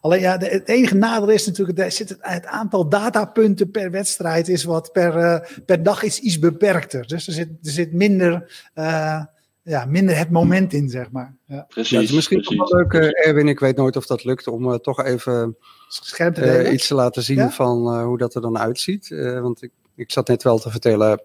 Alleen 0.00 0.20
ja, 0.20 0.36
de- 0.36 0.46
het 0.46 0.68
enige 0.68 0.94
nadeel 0.94 1.28
is 1.28 1.46
natuurlijk, 1.46 1.78
er 1.78 1.92
zit 1.92 2.08
het, 2.08 2.18
het 2.20 2.46
aantal 2.46 2.88
datapunten 2.88 3.70
per 3.70 3.90
wedstrijd 3.90 4.48
is 4.48 4.64
wat 4.64 4.92
per, 4.92 5.16
eh, 5.16 5.40
per 5.66 5.82
dag 5.82 6.02
is 6.02 6.18
iets 6.18 6.38
beperkter. 6.38 7.06
Dus 7.06 7.26
er 7.26 7.32
zit, 7.32 7.48
er 7.48 7.70
zit 7.70 7.92
minder, 7.92 8.60
eh, 8.74 9.22
ja, 9.62 9.84
minder 9.84 10.16
het 10.16 10.30
moment 10.30 10.72
in, 10.72 10.88
zeg 10.88 11.10
maar. 11.10 11.36
Ja, 11.44 11.64
precies. 11.68 11.90
Ja, 11.90 11.98
het 12.00 12.08
is 12.08 12.14
misschien 12.14 12.40
precies. 12.40 12.70
wel 12.70 12.80
leuk, 12.80 12.92
eh, 12.92 13.26
Erwin, 13.26 13.48
ik 13.48 13.60
weet 13.60 13.76
nooit 13.76 13.96
of 13.96 14.06
dat 14.06 14.24
lukt, 14.24 14.46
om 14.46 14.78
toch 14.80 15.04
even 15.04 15.56
te 16.34 16.70
iets 16.72 16.86
te 16.86 16.94
laten 16.94 17.22
zien 17.22 17.36
Ja? 17.36 17.50
van 17.50 17.86
eh, 17.94 18.02
hoe 18.02 18.18
dat 18.18 18.34
er 18.34 18.40
dan 18.40 18.58
uitziet. 18.58 19.10
Eh, 19.10 19.40
want 19.40 19.62
ik, 19.62 19.70
ik 19.96 20.12
zat 20.12 20.28
net 20.28 20.42
wel 20.42 20.58
te 20.58 20.70
vertellen 20.70 21.22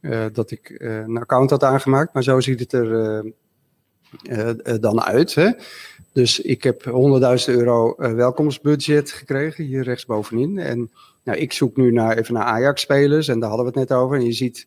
eh, 0.00 0.24
dat 0.32 0.50
ik 0.50 0.74
een 0.78 1.16
account 1.18 1.50
had 1.50 1.62
aangemaakt, 1.64 2.14
maar 2.14 2.22
zo 2.22 2.40
ziet 2.40 2.60
het 2.60 2.72
er 2.72 2.94
eh, 2.94 3.32
eh, 4.22 4.48
eh, 4.74 4.80
dan 4.80 5.02
uit. 5.02 5.34
Hè? 5.34 5.50
Dus 6.12 6.40
ik 6.40 6.62
heb 6.62 6.84
100.000 6.84 6.92
euro 7.46 7.94
eh, 7.94 8.12
welkomstbudget 8.12 9.10
gekregen, 9.10 9.64
hier 9.64 9.82
rechtsbovenin. 9.82 10.58
En 10.58 10.90
nou, 11.24 11.38
ik 11.38 11.52
zoek 11.52 11.76
nu 11.76 11.92
naar, 11.92 12.16
even 12.18 12.34
naar 12.34 12.44
Ajax-spelers 12.44 13.28
en 13.28 13.40
daar 13.40 13.48
hadden 13.48 13.72
we 13.72 13.78
het 13.78 13.88
net 13.88 13.98
over. 13.98 14.16
En 14.16 14.24
je 14.24 14.32
ziet 14.32 14.66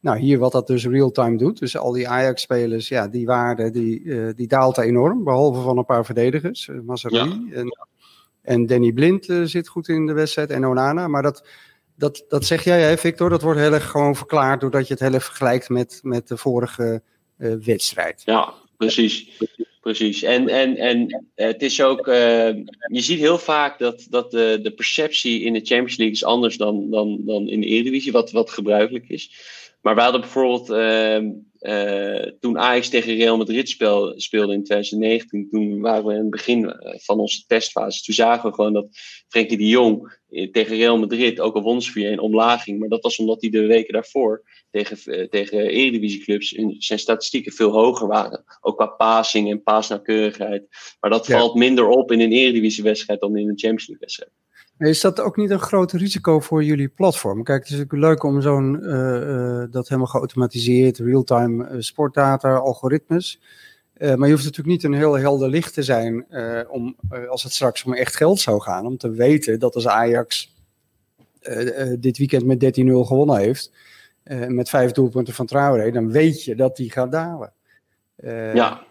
nou, 0.00 0.18
hier 0.18 0.38
wat 0.38 0.52
dat 0.52 0.66
dus 0.66 0.86
real-time 0.86 1.36
doet. 1.36 1.58
Dus 1.58 1.76
al 1.76 1.92
die 1.92 2.08
Ajax-spelers, 2.08 2.88
ja, 2.88 3.08
die 3.08 3.26
waarde 3.26 3.70
die, 3.70 4.14
eh, 4.14 4.34
die 4.34 4.46
daalt 4.46 4.78
enorm. 4.78 5.24
Behalve 5.24 5.60
van 5.60 5.78
een 5.78 5.84
paar 5.84 6.04
verdedigers. 6.04 6.66
Uh, 6.66 6.94
en, 7.52 7.78
en 8.42 8.66
Danny 8.66 8.92
Blind 8.92 9.28
uh, 9.28 9.44
zit 9.44 9.68
goed 9.68 9.88
in 9.88 10.06
de 10.06 10.12
wedstrijd. 10.12 10.50
En 10.50 10.66
Onana. 10.66 11.08
Maar 11.08 11.22
dat, 11.22 11.46
dat, 11.94 12.24
dat 12.28 12.44
zeg 12.44 12.64
jij, 12.64 12.82
hè, 12.82 12.96
Victor. 12.96 13.30
Dat 13.30 13.42
wordt 13.42 13.60
heel 13.60 13.72
erg 13.72 13.90
gewoon 13.90 14.16
verklaard 14.16 14.60
doordat 14.60 14.86
je 14.86 14.92
het 14.92 15.02
heel 15.02 15.12
erg 15.12 15.24
vergelijkt 15.24 15.68
met, 15.68 16.00
met 16.02 16.28
de 16.28 16.36
vorige 16.36 17.02
wedstrijd. 17.36 18.22
Ja, 18.24 18.54
precies. 18.76 19.38
Precies. 19.86 20.22
En, 20.22 20.48
en, 20.48 20.76
en 20.76 21.24
het 21.34 21.62
is 21.62 21.82
ook, 21.82 22.06
uh, 22.06 22.14
je 22.90 23.00
ziet 23.00 23.18
heel 23.18 23.38
vaak 23.38 23.78
dat, 23.78 24.06
dat 24.10 24.30
de, 24.30 24.58
de 24.62 24.70
perceptie 24.70 25.40
in 25.40 25.52
de 25.52 25.64
Champions 25.64 25.96
League 25.96 26.14
is 26.14 26.24
anders 26.24 26.56
dan, 26.56 26.90
dan, 26.90 27.18
dan 27.24 27.48
in 27.48 27.60
de 27.60 27.66
Eredivisie, 27.66 28.12
wat, 28.12 28.30
wat 28.30 28.50
gebruikelijk 28.50 29.08
is. 29.08 29.30
Maar 29.82 29.94
we 29.94 30.00
hadden 30.00 30.20
bijvoorbeeld 30.20 30.70
uh, 30.70 31.30
uh, 31.66 32.30
toen 32.40 32.58
Ajax 32.58 32.88
tegen 32.88 33.16
Real 33.16 33.36
Madrid 33.36 33.68
speel, 33.68 34.12
speelde 34.16 34.52
in 34.52 34.64
2019, 34.64 35.48
toen 35.50 35.80
waren 35.80 36.04
we 36.04 36.12
in 36.12 36.18
het 36.18 36.30
begin 36.30 36.74
van 36.80 37.18
onze 37.18 37.44
testfase. 37.46 38.02
Toen 38.02 38.14
zagen 38.14 38.48
we 38.48 38.54
gewoon 38.54 38.72
dat 38.72 38.86
Frenkie 39.28 39.56
de 39.56 39.66
Jong 39.66 40.18
tegen 40.28 40.76
Real 40.76 40.98
Madrid, 40.98 41.40
ook 41.40 41.54
al 41.54 41.62
won 41.62 41.82
ze 41.82 42.16
4-1, 42.16 42.20
omlaag 42.20 42.62
ging. 42.62 42.78
Maar 42.78 42.88
dat 42.88 43.02
was 43.02 43.18
omdat 43.18 43.40
hij 43.40 43.50
de 43.50 43.66
weken 43.66 43.92
daarvoor 43.92 44.42
tegen, 44.70 45.28
tegen 45.30 45.68
Eredivisieclubs 45.68 46.48
zijn 46.78 46.98
statistieken 46.98 47.52
veel 47.52 47.70
hoger 47.70 48.06
waren. 48.06 48.44
Ook 48.60 48.76
qua 48.76 48.86
passing 48.86 49.50
en 49.50 49.62
paasnauwkeurigheid. 49.62 50.66
Maar 51.00 51.10
dat 51.10 51.26
valt 51.26 51.54
minder 51.54 51.88
op 51.88 52.12
in 52.12 52.20
een 52.20 52.32
Eredivisiewedstrijd 52.32 53.20
dan 53.20 53.36
in 53.36 53.48
een 53.48 53.58
Champions 53.58 53.86
League 53.86 53.98
wedstrijd. 53.98 54.30
Is 54.78 55.00
dat 55.00 55.20
ook 55.20 55.36
niet 55.36 55.50
een 55.50 55.58
groot 55.58 55.92
risico 55.92 56.40
voor 56.40 56.64
jullie 56.64 56.88
platform? 56.88 57.42
Kijk, 57.42 57.58
het 57.62 57.72
is 57.72 57.78
natuurlijk 57.78 58.02
leuk 58.02 58.22
om 58.22 58.42
zo'n, 58.42 58.78
uh, 58.82 58.90
uh, 58.90 59.64
dat 59.70 59.88
helemaal 59.88 60.10
geautomatiseerd, 60.10 60.98
real-time 60.98 61.68
uh, 61.68 61.76
sportdata, 61.80 62.56
algoritmes. 62.56 63.40
maar 63.98 64.08
je 64.08 64.32
hoeft 64.32 64.44
natuurlijk 64.44 64.66
niet 64.66 64.84
een 64.84 64.94
heel 64.94 65.18
helder 65.18 65.48
licht 65.48 65.74
te 65.74 65.82
zijn 65.82 66.26
om, 66.68 66.96
als 67.28 67.42
het 67.42 67.52
straks 67.52 67.84
om 67.84 67.94
echt 67.94 68.16
geld 68.16 68.40
zou 68.40 68.60
gaan, 68.60 68.86
om 68.86 68.96
te 68.96 69.10
weten 69.10 69.58
dat 69.58 69.74
als 69.74 69.86
Ajax 69.86 70.54
dit 71.98 72.18
weekend 72.18 72.44
met 72.44 72.80
13-0 72.80 72.84
gewonnen 72.84 73.36
heeft, 73.36 73.72
met 74.48 74.68
vijf 74.68 74.92
doelpunten 74.92 75.34
van 75.34 75.46
Traoré, 75.46 75.90
dan 75.90 76.10
weet 76.10 76.44
je 76.44 76.54
dat 76.54 76.76
die 76.76 76.90
gaat 76.90 77.12
dalen. 77.12 77.52
ja. 78.54 78.84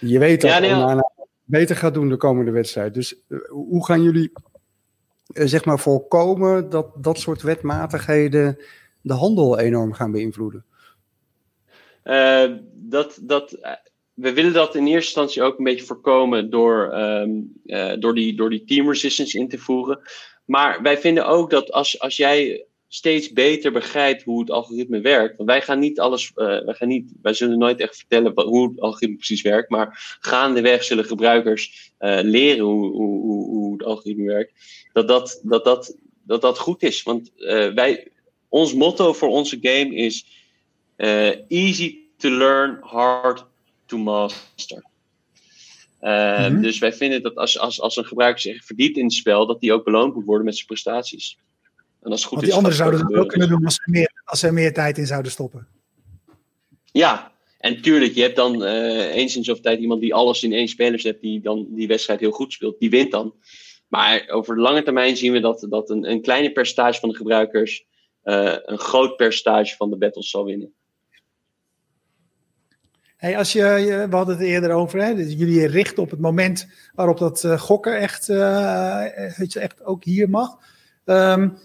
Je 0.00 0.18
weet 0.18 0.40
dat 0.40 0.50
ja, 0.50 0.58
nee, 0.58 1.02
beter 1.46 1.76
gaat 1.76 1.94
doen 1.94 2.08
de 2.08 2.16
komende 2.16 2.50
wedstrijd. 2.50 2.94
Dus 2.94 3.16
hoe 3.48 3.84
gaan 3.84 4.02
jullie 4.02 4.30
eh, 4.34 4.42
zeg 5.26 5.64
maar 5.64 5.78
voorkomen 5.78 6.70
dat 6.70 6.86
dat 6.96 7.18
soort 7.18 7.42
wetmatigheden 7.42 8.58
de 9.00 9.12
handel 9.12 9.58
enorm 9.58 9.92
gaan 9.92 10.12
beïnvloeden? 10.12 10.64
Uh, 12.04 12.52
dat, 12.72 13.18
dat, 13.22 13.52
eh, 13.52 13.72
we 14.14 14.32
willen 14.32 14.52
dat 14.52 14.74
in 14.74 14.86
eerste 14.86 14.96
instantie 14.96 15.42
ook 15.42 15.58
een 15.58 15.64
beetje 15.64 15.86
voorkomen 15.86 16.50
door, 16.50 16.94
uh, 17.64 17.92
door, 17.98 18.14
die, 18.14 18.36
door 18.36 18.50
die 18.50 18.64
team 18.64 18.88
resistance 18.88 19.38
in 19.38 19.48
te 19.48 19.58
voeren. 19.58 20.00
Maar 20.44 20.82
wij 20.82 20.98
vinden 20.98 21.26
ook 21.26 21.50
dat 21.50 21.72
als, 21.72 22.00
als 22.00 22.16
jij 22.16 22.66
steeds 22.88 23.32
beter 23.32 23.72
begrijpt 23.72 24.22
hoe 24.22 24.40
het 24.40 24.50
algoritme 24.50 25.00
werkt. 25.00 25.36
Want 25.36 25.48
wij 25.48 25.62
gaan 25.62 25.78
niet 25.78 26.00
alles, 26.00 26.32
uh, 26.36 26.46
wij, 26.64 26.74
gaan 26.74 26.88
niet, 26.88 27.12
wij 27.22 27.34
zullen 27.34 27.58
nooit 27.58 27.80
echt 27.80 27.96
vertellen 27.96 28.34
wat, 28.34 28.46
hoe 28.46 28.68
het 28.68 28.80
algoritme 28.80 29.16
precies 29.16 29.42
werkt. 29.42 29.70
Maar 29.70 30.16
gaandeweg 30.20 30.84
zullen 30.84 31.04
gebruikers 31.04 31.92
uh, 31.98 32.18
leren 32.22 32.64
hoe, 32.64 32.90
hoe, 32.90 33.20
hoe, 33.20 33.44
hoe, 33.48 33.72
het 33.72 33.84
algoritme 33.84 34.24
werkt. 34.24 34.52
Dat 34.92 35.08
dat, 35.08 35.40
dat, 35.42 35.64
dat, 35.64 35.96
dat, 36.22 36.40
dat 36.40 36.58
goed 36.58 36.82
is. 36.82 37.02
Want 37.02 37.32
uh, 37.36 37.72
wij, 37.72 38.08
ons 38.48 38.74
motto 38.74 39.12
voor 39.12 39.28
onze 39.28 39.58
game 39.60 39.94
is 39.94 40.26
easy 41.48 41.98
to 42.16 42.30
learn, 42.30 42.78
hard 42.80 43.44
to 43.86 43.98
master. 43.98 44.84
Mm-hmm. 46.00 46.62
Dus 46.62 46.78
wij 46.78 46.92
vinden 46.92 47.22
dat 47.22 47.36
als, 47.36 47.58
als, 47.58 47.80
als 47.80 47.96
een 47.96 48.04
gebruiker 48.04 48.40
zich 48.40 48.64
verdiept 48.64 48.96
in 48.96 49.04
het 49.04 49.12
spel, 49.12 49.46
dat 49.46 49.60
die 49.60 49.72
ook 49.72 49.84
beloond 49.84 50.14
moet 50.14 50.24
worden 50.24 50.44
met 50.44 50.54
zijn 50.54 50.66
prestaties. 50.66 51.38
En 52.06 52.12
als 52.12 52.24
goed 52.24 52.32
Want 52.32 52.44
die 52.44 52.54
anderen 52.54 52.76
zouden 52.76 53.00
het 53.00 53.14
ook 53.14 53.28
kunnen 53.28 53.48
doen 53.48 53.64
als 53.64 53.74
ze, 53.74 53.90
meer, 53.90 54.22
als 54.24 54.40
ze 54.40 54.46
er 54.46 54.52
meer 54.52 54.72
tijd 54.72 54.98
in 54.98 55.06
zouden 55.06 55.32
stoppen. 55.32 55.66
Ja, 56.84 57.32
en 57.58 57.82
tuurlijk, 57.82 58.12
je 58.12 58.22
hebt 58.22 58.36
dan 58.36 58.62
uh, 58.62 59.14
eens 59.14 59.36
in 59.36 59.44
zoveel 59.44 59.62
tijd 59.62 59.80
iemand 59.80 60.00
die 60.00 60.14
alles 60.14 60.42
in 60.42 60.52
één 60.52 60.68
speler 60.68 61.00
zet, 61.00 61.20
die 61.20 61.40
dan 61.40 61.66
die 61.70 61.88
wedstrijd 61.88 62.20
heel 62.20 62.30
goed 62.30 62.52
speelt, 62.52 62.78
die 62.78 62.90
wint 62.90 63.10
dan. 63.10 63.34
Maar 63.88 64.24
over 64.28 64.54
de 64.54 64.60
lange 64.60 64.82
termijn 64.82 65.16
zien 65.16 65.32
we 65.32 65.40
dat, 65.40 65.66
dat 65.70 65.90
een, 65.90 66.10
een 66.10 66.22
kleine 66.22 66.52
percentage 66.52 67.00
van 67.00 67.08
de 67.08 67.14
gebruikers 67.14 67.86
uh, 68.24 68.56
een 68.62 68.78
groot 68.78 69.16
percentage 69.16 69.76
van 69.76 69.90
de 69.90 69.96
battles 69.96 70.30
zal 70.30 70.44
winnen. 70.44 70.72
Hey, 73.16 73.38
als 73.38 73.52
je, 73.52 73.64
je, 73.64 74.06
we 74.08 74.16
hadden 74.16 74.36
het 74.36 74.44
eerder 74.44 74.70
over, 74.70 75.02
hè, 75.02 75.14
dus 75.14 75.32
jullie 75.32 75.66
richten 75.66 76.02
op 76.02 76.10
het 76.10 76.20
moment 76.20 76.68
waarop 76.94 77.18
dat 77.18 77.44
uh, 77.44 77.60
gokken 77.60 77.98
echt, 77.98 78.28
uh, 78.28 79.56
echt 79.56 79.84
ook 79.84 80.04
hier 80.04 80.30
mag. 80.30 80.58
Um, 81.04 81.58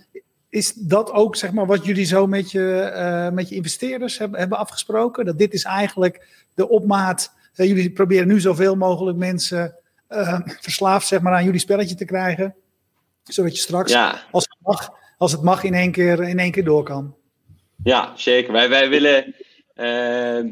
is 0.52 0.74
dat 0.74 1.12
ook 1.12 1.36
zeg 1.36 1.52
maar, 1.52 1.66
wat 1.66 1.86
jullie 1.86 2.06
zo 2.06 2.28
met 2.28 2.52
je, 2.52 2.92
uh, 2.96 3.30
met 3.30 3.50
je 3.50 3.56
investeerders 3.56 4.18
hebben, 4.18 4.40
hebben 4.40 4.58
afgesproken? 4.58 5.26
Dat 5.26 5.38
dit 5.38 5.54
is 5.54 5.64
eigenlijk 5.64 6.46
de 6.54 6.70
opmaat. 6.70 7.34
Uh, 7.56 7.68
jullie 7.68 7.92
proberen 7.92 8.28
nu 8.28 8.40
zoveel 8.40 8.76
mogelijk 8.76 9.18
mensen 9.18 9.76
uh, 10.10 10.40
verslaafd 10.60 11.08
zeg 11.08 11.22
maar, 11.22 11.34
aan 11.34 11.44
jullie 11.44 11.60
spelletje 11.60 11.96
te 11.96 12.06
krijgen. 12.06 12.56
Zodat 13.24 13.56
je 13.56 13.62
straks, 13.62 13.92
ja. 13.92 14.24
als, 14.32 14.44
het 14.44 14.58
mag, 14.62 14.94
als 15.18 15.32
het 15.32 15.42
mag, 15.42 15.64
in 15.64 15.74
één 15.74 15.92
keer, 15.92 16.24
in 16.24 16.40
één 16.40 16.52
keer 16.52 16.64
door 16.64 16.84
kan. 16.84 17.16
Ja, 17.84 18.14
zeker. 18.16 18.52
Wij, 18.52 18.70
wij 18.70 18.90
willen. 18.90 19.36
Ehm, 19.76 20.50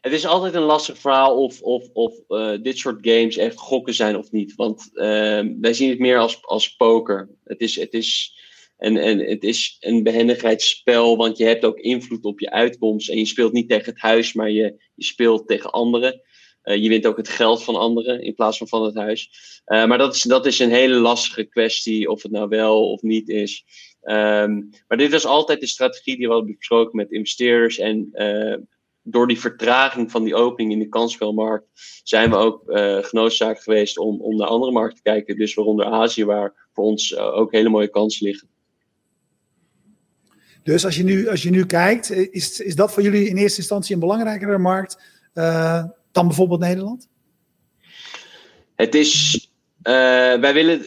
het 0.00 0.12
is 0.12 0.26
altijd 0.26 0.54
een 0.54 0.62
lastig 0.62 0.98
verhaal 0.98 1.42
of, 1.42 1.60
of, 1.60 1.84
of 1.92 2.14
dit 2.62 2.78
soort 2.78 2.98
games 3.00 3.36
echt 3.36 3.58
gokken 3.58 3.94
zijn 3.94 4.16
of 4.16 4.30
niet. 4.30 4.54
Want 4.54 4.90
ehm, 4.94 5.52
wij 5.60 5.74
zien 5.74 5.90
het 5.90 5.98
meer 5.98 6.18
als, 6.18 6.38
als 6.42 6.76
poker. 6.76 7.28
Het 7.44 7.60
is. 7.60 7.76
Het 7.76 7.92
is 7.92 8.44
en, 8.76 8.96
en 8.96 9.18
het 9.18 9.44
is 9.44 9.76
een 9.80 10.02
behendigheidsspel, 10.02 11.16
want 11.16 11.38
je 11.38 11.44
hebt 11.44 11.64
ook 11.64 11.78
invloed 11.78 12.24
op 12.24 12.40
je 12.40 12.50
uitkomst. 12.50 13.08
En 13.08 13.18
je 13.18 13.26
speelt 13.26 13.52
niet 13.52 13.68
tegen 13.68 13.92
het 13.92 14.00
huis, 14.00 14.32
maar 14.32 14.50
je, 14.50 14.82
je 14.94 15.04
speelt 15.04 15.46
tegen 15.48 15.70
anderen. 15.70 16.20
Uh, 16.64 16.76
je 16.76 16.88
wint 16.88 17.06
ook 17.06 17.16
het 17.16 17.28
geld 17.28 17.62
van 17.62 17.76
anderen 17.76 18.22
in 18.22 18.34
plaats 18.34 18.58
van 18.58 18.68
van 18.68 18.84
het 18.84 18.94
huis. 18.94 19.30
Uh, 19.66 19.86
maar 19.86 19.98
dat 19.98 20.14
is, 20.14 20.22
dat 20.22 20.46
is 20.46 20.58
een 20.58 20.70
hele 20.70 20.94
lastige 20.94 21.44
kwestie, 21.44 22.10
of 22.10 22.22
het 22.22 22.32
nou 22.32 22.48
wel 22.48 22.90
of 22.90 23.02
niet 23.02 23.28
is. 23.28 23.64
Um, 24.02 24.70
maar 24.88 24.98
dit 24.98 25.10
was 25.12 25.26
altijd 25.26 25.60
de 25.60 25.66
strategie 25.66 26.16
die 26.16 26.26
we 26.26 26.32
hadden 26.32 26.56
besproken 26.56 26.96
met 26.96 27.10
investeerders. 27.10 27.78
En 27.78 28.08
uh, 28.12 28.56
door 29.02 29.26
die 29.26 29.40
vertraging 29.40 30.10
van 30.10 30.24
die 30.24 30.34
opening 30.34 30.72
in 30.72 30.78
de 30.78 30.88
kansspelmarkt 30.88 31.66
zijn 32.02 32.30
we 32.30 32.36
ook 32.36 32.62
genoodzaakt 33.06 33.62
geweest 33.62 33.98
om, 33.98 34.20
om 34.20 34.36
naar 34.36 34.48
andere 34.48 34.72
markten 34.72 35.02
te 35.02 35.10
kijken. 35.10 35.36
Dus 35.36 35.54
waaronder 35.54 35.86
Azië, 35.86 36.24
waar 36.24 36.68
voor 36.72 36.84
ons 36.84 37.16
ook 37.16 37.52
hele 37.52 37.68
mooie 37.68 37.90
kansen 37.90 38.26
liggen. 38.26 38.48
Dus 40.66 40.84
als 40.84 40.96
je 40.96 41.04
nu, 41.04 41.28
als 41.28 41.42
je 41.42 41.50
nu 41.50 41.66
kijkt, 41.66 42.10
is, 42.10 42.60
is 42.60 42.74
dat 42.74 42.92
voor 42.92 43.02
jullie 43.02 43.28
in 43.28 43.36
eerste 43.36 43.58
instantie 43.58 43.94
een 43.94 44.00
belangrijkere 44.00 44.58
markt 44.58 44.98
uh, 45.34 45.84
dan 46.12 46.26
bijvoorbeeld 46.26 46.60
Nederland? 46.60 47.08
Het 48.74 48.94
is, 48.94 49.40
uh, 49.82 49.92
wij 50.34 50.54
willen, 50.54 50.86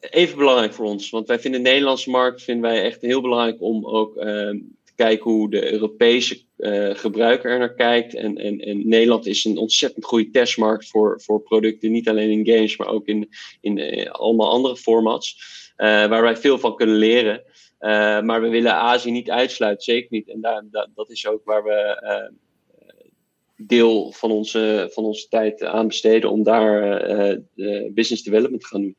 even 0.00 0.38
belangrijk 0.38 0.74
voor 0.74 0.84
ons. 0.84 1.10
Want 1.10 1.28
wij 1.28 1.38
vinden 1.38 1.62
de 1.62 1.68
Nederlandse 1.68 2.10
markt 2.10 2.42
vinden 2.42 2.70
wij 2.70 2.82
echt 2.82 3.00
heel 3.00 3.20
belangrijk 3.20 3.62
om 3.62 3.86
ook 3.86 4.16
uh, 4.16 4.24
te 4.84 4.92
kijken 4.94 5.30
hoe 5.30 5.50
de 5.50 5.72
Europese 5.72 6.44
gebruiker 6.92 7.50
er 7.50 7.58
naar 7.58 7.74
kijkt. 7.74 8.14
En, 8.14 8.36
en, 8.36 8.60
en 8.60 8.88
Nederland 8.88 9.26
is 9.26 9.44
een 9.44 9.58
ontzettend 9.58 10.04
goede 10.04 10.30
testmarkt 10.30 10.88
voor, 10.88 11.20
voor 11.20 11.40
producten, 11.40 11.90
niet 11.90 12.08
alleen 12.08 12.30
in 12.30 12.54
games, 12.54 12.76
maar 12.76 12.88
ook 12.88 13.06
in, 13.06 13.28
in 13.60 14.10
allemaal 14.10 14.50
andere 14.50 14.76
formats. 14.76 15.38
waar 15.76 16.22
wij 16.22 16.36
veel 16.36 16.58
van 16.58 16.76
kunnen 16.76 16.96
leren. 16.96 17.42
Uh, 17.86 18.20
maar 18.20 18.40
we 18.40 18.48
willen 18.48 18.74
Azië 18.74 19.10
niet 19.10 19.30
uitsluiten, 19.30 19.84
zeker 19.84 20.08
niet. 20.10 20.28
En 20.28 20.40
daar, 20.40 20.62
dat, 20.70 20.88
dat 20.94 21.10
is 21.10 21.26
ook 21.26 21.44
waar 21.44 21.64
we 21.64 22.02
uh, 22.02 22.38
deel 23.56 24.12
van 24.12 24.30
onze, 24.30 24.90
van 24.92 25.04
onze 25.04 25.28
tijd 25.28 25.64
aan 25.64 25.86
besteden 25.86 26.30
om 26.30 26.42
daar 26.42 27.10
uh, 27.54 27.92
business 27.92 28.22
development 28.22 28.60
te 28.60 28.66
gaan 28.66 28.80
doen. 28.80 28.96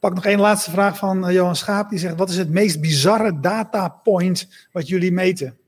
Pak 0.00 0.14
nog 0.14 0.24
één 0.24 0.40
laatste 0.40 0.70
vraag 0.70 0.98
van 0.98 1.32
Johan 1.32 1.56
Schaap. 1.56 1.90
Die 1.90 1.98
zegt: 1.98 2.16
Wat 2.16 2.30
is 2.30 2.36
het 2.36 2.50
meest 2.50 2.80
bizarre 2.80 3.40
datapoint 3.40 4.68
wat 4.72 4.88
jullie 4.88 5.12
meten? 5.12 5.58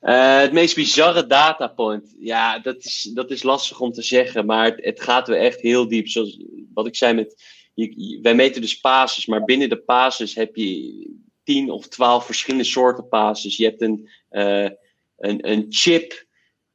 Het 0.00 0.52
meest 0.52 0.74
bizarre 0.74 1.26
datapoint. 1.26 2.14
Ja, 2.18 2.58
dat 2.58 2.76
is, 2.76 3.10
dat 3.14 3.30
is 3.30 3.42
lastig 3.42 3.80
om 3.80 3.92
te 3.92 4.02
zeggen. 4.02 4.46
Maar 4.46 4.64
het, 4.64 4.84
het 4.84 5.00
gaat 5.00 5.28
weer 5.28 5.40
echt 5.40 5.60
heel 5.60 5.88
diep. 5.88 6.08
Zoals 6.08 6.40
wat 6.74 6.86
ik 6.86 6.96
zei 6.96 7.14
met 7.14 7.57
je, 7.78 8.18
wij 8.22 8.34
meten 8.34 8.60
dus 8.60 8.80
pases, 8.80 9.26
maar 9.26 9.44
binnen 9.44 9.68
de 9.68 9.78
pases 9.78 10.34
heb 10.34 10.56
je 10.56 11.10
tien 11.44 11.70
of 11.70 11.88
twaalf 11.88 12.24
verschillende 12.24 12.64
soorten 12.64 13.08
pases. 13.08 13.56
Je 13.56 13.64
hebt 13.64 13.82
een, 13.82 14.08
uh, 14.30 14.68
een, 15.16 15.50
een 15.50 15.66
chip 15.68 16.26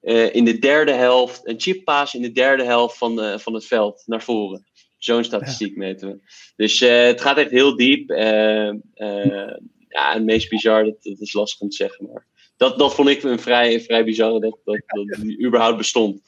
uh, 0.01 0.35
in 0.35 0.45
de 0.45 0.59
derde 0.59 0.91
helft, 0.91 1.47
een 1.47 1.59
chippaas 1.59 2.13
in 2.13 2.21
de 2.21 2.31
derde 2.31 2.63
helft 2.63 2.97
van, 2.97 3.19
uh, 3.19 3.37
van 3.37 3.53
het 3.53 3.65
veld 3.65 4.03
naar 4.05 4.23
voren. 4.23 4.65
Zo'n 4.97 5.23
statistiek 5.23 5.73
ja. 5.73 5.77
meten 5.77 6.09
we. 6.09 6.19
Dus 6.55 6.79
het 6.79 7.21
gaat 7.21 7.37
echt 7.37 7.51
heel 7.51 7.75
diep. 7.75 8.09
ja, 8.09 10.13
het 10.13 10.23
meest 10.23 10.49
bizar, 10.49 10.83
dat, 10.83 11.03
dat, 11.03 11.19
is 11.19 11.33
lastig 11.33 11.61
om 11.61 11.69
te 11.69 11.75
zeggen. 11.75 12.05
Maar 12.05 12.25
dat, 12.57 12.77
dat 12.77 12.95
vond 12.95 13.09
ik 13.09 13.23
een 13.23 13.39
vrij, 13.39 13.81
vrij 13.81 14.03
bizarre 14.03 14.39
dat, 14.39 14.57
dat, 14.63 14.81
dat 14.85 15.21
die 15.21 15.45
überhaupt 15.45 15.77
bestond. 15.77 16.21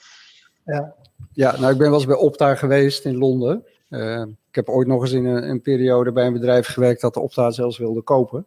Ja. 0.65 0.95
ja, 1.33 1.59
nou 1.59 1.71
ik 1.71 1.77
ben 1.77 1.89
wel 1.89 1.97
eens 1.97 2.07
bij 2.07 2.15
Opta 2.15 2.55
geweest 2.55 3.05
in 3.05 3.17
Londen. 3.17 3.65
Uh, 3.89 4.21
ik 4.49 4.55
heb 4.55 4.69
ooit 4.69 4.87
nog 4.87 5.01
eens 5.01 5.11
in 5.11 5.25
een, 5.25 5.49
een, 5.49 5.61
periode 5.61 6.11
bij 6.11 6.25
een 6.25 6.33
bedrijf 6.33 6.67
gewerkt 6.67 7.01
dat 7.01 7.13
de 7.13 7.19
Opta 7.19 7.51
zelfs 7.51 7.77
wilde 7.77 8.01
kopen. 8.01 8.45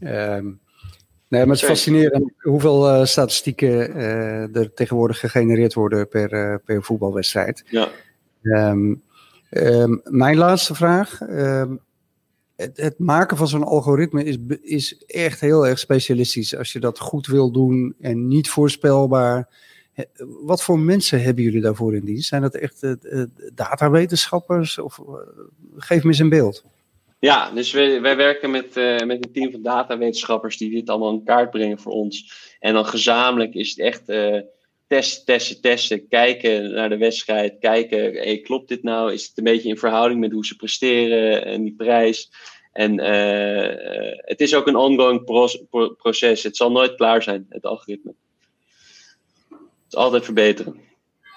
Um, 0.00 0.60
nee, 1.28 1.40
maar 1.40 1.54
het 1.54 1.62
is 1.62 1.64
fascinerend 1.64 2.32
hoeveel 2.38 2.94
uh, 2.94 3.04
statistieken 3.04 3.96
uh, 3.96 4.56
er 4.56 4.74
tegenwoordig 4.74 5.20
gegenereerd 5.20 5.74
worden 5.74 6.08
per, 6.08 6.60
per 6.60 6.82
voetbalwedstrijd. 6.82 7.64
Ja. 7.70 7.88
Um, 8.42 9.02
um, 9.50 10.00
mijn 10.04 10.36
laatste 10.36 10.74
vraag. 10.74 11.18
het, 12.56 12.76
het 12.76 12.98
maken 12.98 13.36
van 13.36 13.48
zo'n 13.48 13.64
algoritme 13.64 14.24
is, 14.24 14.36
is 14.62 15.04
echt 15.06 15.40
heel 15.40 15.66
erg 15.66 15.78
specialistisch. 15.78 16.56
Als 16.56 16.72
je 16.72 16.80
dat 16.80 16.98
goed 16.98 17.26
wil 17.26 17.50
doen 17.52 17.94
en 18.00 18.28
niet 18.28 18.50
voorspelbaar. 18.50 19.48
Wat 20.40 20.62
voor 20.62 20.78
mensen 20.78 21.22
hebben 21.22 21.44
jullie 21.44 21.60
daarvoor 21.60 21.94
in 21.94 22.04
dienst? 22.04 22.28
Zijn 22.28 22.42
dat 22.42 22.54
echt 22.54 22.82
uh, 22.82 23.22
datawetenschappers? 23.54 24.78
Of 24.78 25.00
geef 25.76 26.02
me 26.02 26.08
eens 26.08 26.18
een 26.18 26.28
beeld. 26.28 26.64
Ja, 27.18 27.50
dus 27.50 27.72
wij, 27.72 28.00
wij 28.00 28.16
werken 28.16 28.50
met, 28.50 28.74
met 29.06 29.24
een 29.24 29.32
team 29.32 29.50
van 29.50 29.62
datawetenschappers 29.62 30.56
die 30.56 30.70
dit 30.70 30.88
allemaal 30.88 31.12
in 31.12 31.24
kaart 31.24 31.50
brengen 31.50 31.78
voor 31.78 31.92
ons. 31.92 32.32
En 32.60 32.74
dan 32.74 32.86
gezamenlijk 32.86 33.54
is 33.54 33.68
het 33.68 33.78
echt 33.78 34.08
uh, 34.08 34.40
testen, 34.86 35.24
testen, 35.24 35.60
testen. 35.60 36.08
Kijken 36.08 36.70
naar 36.70 36.88
de 36.88 36.96
wedstrijd. 36.96 37.56
Kijken, 37.60 37.98
hey, 37.98 38.38
klopt 38.38 38.68
dit 38.68 38.82
nou? 38.82 39.12
Is 39.12 39.26
het 39.26 39.38
een 39.38 39.44
beetje 39.44 39.68
in 39.68 39.78
verhouding 39.78 40.20
met 40.20 40.32
hoe 40.32 40.46
ze 40.46 40.56
presteren 40.56 41.44
en 41.44 41.62
die 41.62 41.74
prijs? 41.76 42.30
En 42.72 42.98
het 44.24 44.40
is 44.40 44.54
ook 44.54 44.66
een 44.66 44.76
ongoing 44.76 45.24
proces. 45.96 46.42
Het 46.42 46.56
zal 46.56 46.70
nooit 46.70 46.94
klaar 46.94 47.22
zijn, 47.22 47.46
het 47.48 47.64
algoritme. 47.64 48.14
Het 49.88 49.96
is 49.96 50.04
altijd 50.04 50.24
verbeteren. 50.24 50.76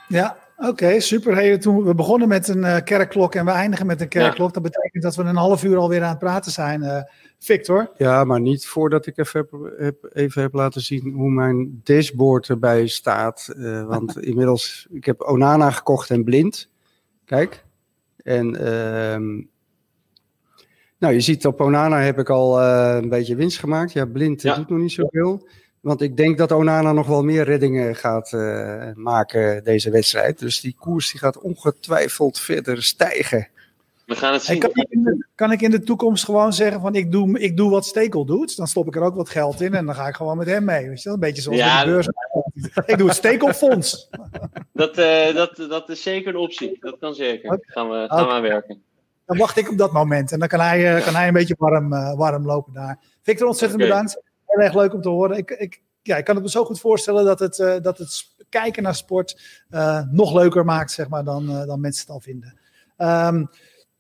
Ja, 0.08 0.38
Oké, 0.68 1.00
super. 1.00 1.36
Hey, 1.36 1.58
toen 1.58 1.84
we 1.84 1.96
begonnen 1.96 2.28
met 2.28 2.48
een 2.48 2.64
uh, 2.64 2.78
kerkklok 2.84 3.36
en 3.36 3.46
we 3.46 3.52
eindigen 3.52 3.86
met 3.86 4.02
een 4.02 4.08
kerkklok. 4.08 4.54
Dat 4.54 4.64
betekent 4.64 5.04
dat 5.04 5.16
we 5.16 5.24
een 5.24 5.36
half 5.36 5.64
uur 5.64 5.78
alweer 5.78 6.04
aan 6.04 6.10
het 6.10 6.20
praten 6.20 6.52
zijn, 6.52 6.82
uh, 6.82 7.02
Victor. 7.40 7.92
Ja, 7.98 8.24
maar 8.24 8.42
niet 8.42 8.68
voordat 8.68 9.06
ik 9.06 9.18
even 9.18 9.48
heb, 9.78 10.10
even 10.14 10.42
heb 10.42 10.54
laten 10.54 10.82
zien 10.82 11.14
hoe 11.14 11.32
mijn 11.32 11.82
dashboard 11.84 12.50
erbij 12.50 12.88
staat. 12.88 13.54
Uh, 13.58 13.86
want 13.86 14.18
inmiddels, 14.30 14.88
ik 14.92 15.06
heb 15.06 15.22
Onana 15.22 15.72
gekocht 15.72 16.10
en 16.10 16.24
blind. 16.24 16.70
Kijk. 17.26 17.66
En 18.18 18.56
ehm, 18.56 19.42
nou, 20.98 21.14
je 21.14 21.22
ziet 21.22 21.46
op 21.46 21.62
Onana 21.62 22.00
heb 22.00 22.20
ik 22.20 22.30
al 22.30 22.62
een 22.62 23.10
beetje 23.10 23.36
winst 23.36 23.60
gemaakt. 23.60 23.92
Ja, 23.92 24.06
blind 24.06 24.42
ja. 24.42 24.56
doet 24.56 24.70
nog 24.70 24.80
niet 24.80 24.92
zoveel. 24.92 25.48
Want 25.82 26.02
ik 26.02 26.18
denk 26.18 26.38
dat 26.38 26.52
Onana 26.52 26.92
nog 26.92 27.08
wel 27.08 27.24
meer 27.24 27.44
reddingen 27.44 27.96
gaat 27.96 28.32
uh, 28.32 28.92
maken 28.94 29.64
deze 29.64 29.90
wedstrijd. 29.90 30.40
Dus 30.40 30.62
die 30.62 30.76
koers 30.80 31.12
die 31.12 31.20
gaat 31.20 31.40
ongetwijfeld 31.40 32.40
verder 32.40 32.84
stijgen. 32.84 33.48
We 34.06 34.16
gaan 34.16 34.34
het 34.34 34.44
zien. 34.44 34.60
kan, 34.60 34.70
ik 34.74 34.88
de, 34.90 35.26
kan, 35.36 35.52
ik 35.52 35.62
in 35.62 35.72
de 35.72 35.84
toekomst 35.84 36.26
gewoon 36.26 36.54
zeggen 36.54 36.82
van 36.82 36.96
ik 36.96 37.12
doe, 37.12 37.40
ik 37.40 37.58
doe 37.58 37.70
wat 37.70 37.86
Stekel 37.86 38.26
doet. 38.26 38.58
Dan 38.58 38.68
stop 38.68 38.88
ik 38.88 38.96
er 38.96 39.02
ook 39.02 39.16
wat 39.16 39.30
geld 39.30 39.62
in 39.62 39.74
en 39.74 39.86
dan 39.86 39.96
ga 39.96 40.08
ik 40.08 40.16
gewoon 40.16 40.38
met 40.38 40.48
hem 40.48 40.64
mee. 40.66 40.88
Weet 40.88 40.98
je 40.98 41.04
wel? 41.04 41.14
Een 41.14 41.20
beetje 41.20 41.42
zoals 41.42 41.58
ja, 41.58 41.84
de 41.84 41.90
beurs. 41.90 42.08
ik 42.86 42.98
doe 42.98 43.08
het 43.08 43.18
Stekelfonds. 43.18 44.10
Dat, 44.74 44.98
uh, 44.98 45.36
dat, 45.36 45.56
dat 45.56 45.90
is 45.90 46.02
zeker 46.02 46.30
een 46.34 46.40
optie. 46.42 46.78
Dat 46.80 46.98
kan 47.00 47.14
zeker. 47.14 47.46
Okay. 47.46 47.60
Gaan 47.66 47.90
we, 47.90 47.96
gaan 47.96 48.20
okay. 48.20 48.26
we 48.26 48.32
aan 48.32 48.42
werken. 48.42 48.82
Dan 49.26 49.38
wacht 49.38 49.58
ik 49.58 49.70
op 49.70 49.78
dat 49.78 49.92
moment. 49.92 50.32
En 50.32 50.40
dan 50.40 50.48
kan 50.48 50.60
hij, 50.60 50.98
uh, 50.98 51.04
kan 51.04 51.16
hij 51.16 51.28
een 51.28 51.34
beetje 51.34 51.56
warm, 51.58 51.94
uh, 51.94 52.14
warm 52.16 52.46
lopen 52.46 52.74
daar. 52.74 53.00
Victor, 53.22 53.48
ontzettend 53.48 53.82
okay. 53.82 53.92
bedankt 53.92 54.31
heel 54.52 54.66
erg 54.66 54.76
leuk 54.76 54.94
om 54.94 55.02
te 55.02 55.10
horen. 55.10 55.38
Ik, 55.38 55.52
ik, 55.52 55.82
ja, 56.02 56.18
ik 56.18 56.26
kan 56.26 56.36
het 56.36 56.44
me 56.44 56.50
zo 56.50 56.66
goed 56.66 56.80
voorstellen 56.80 57.26
dat 57.26 57.40
het, 57.40 57.58
uh, 57.58 57.76
dat 57.82 57.98
het 57.98 58.24
kijken 58.50 58.84
naar 58.84 58.96
sport 58.96 59.42
uh, 59.70 60.02
nog 60.12 60.34
leuker 60.34 60.66
maakt, 60.66 60.92
zeg 60.92 61.10
maar, 61.10 61.24
dan, 61.24 61.50
uh, 61.50 61.66
dan 61.66 61.80
mensen 61.80 62.02
het 62.02 62.12
al 62.12 62.20
vinden. 62.20 62.60
Um, 62.98 63.50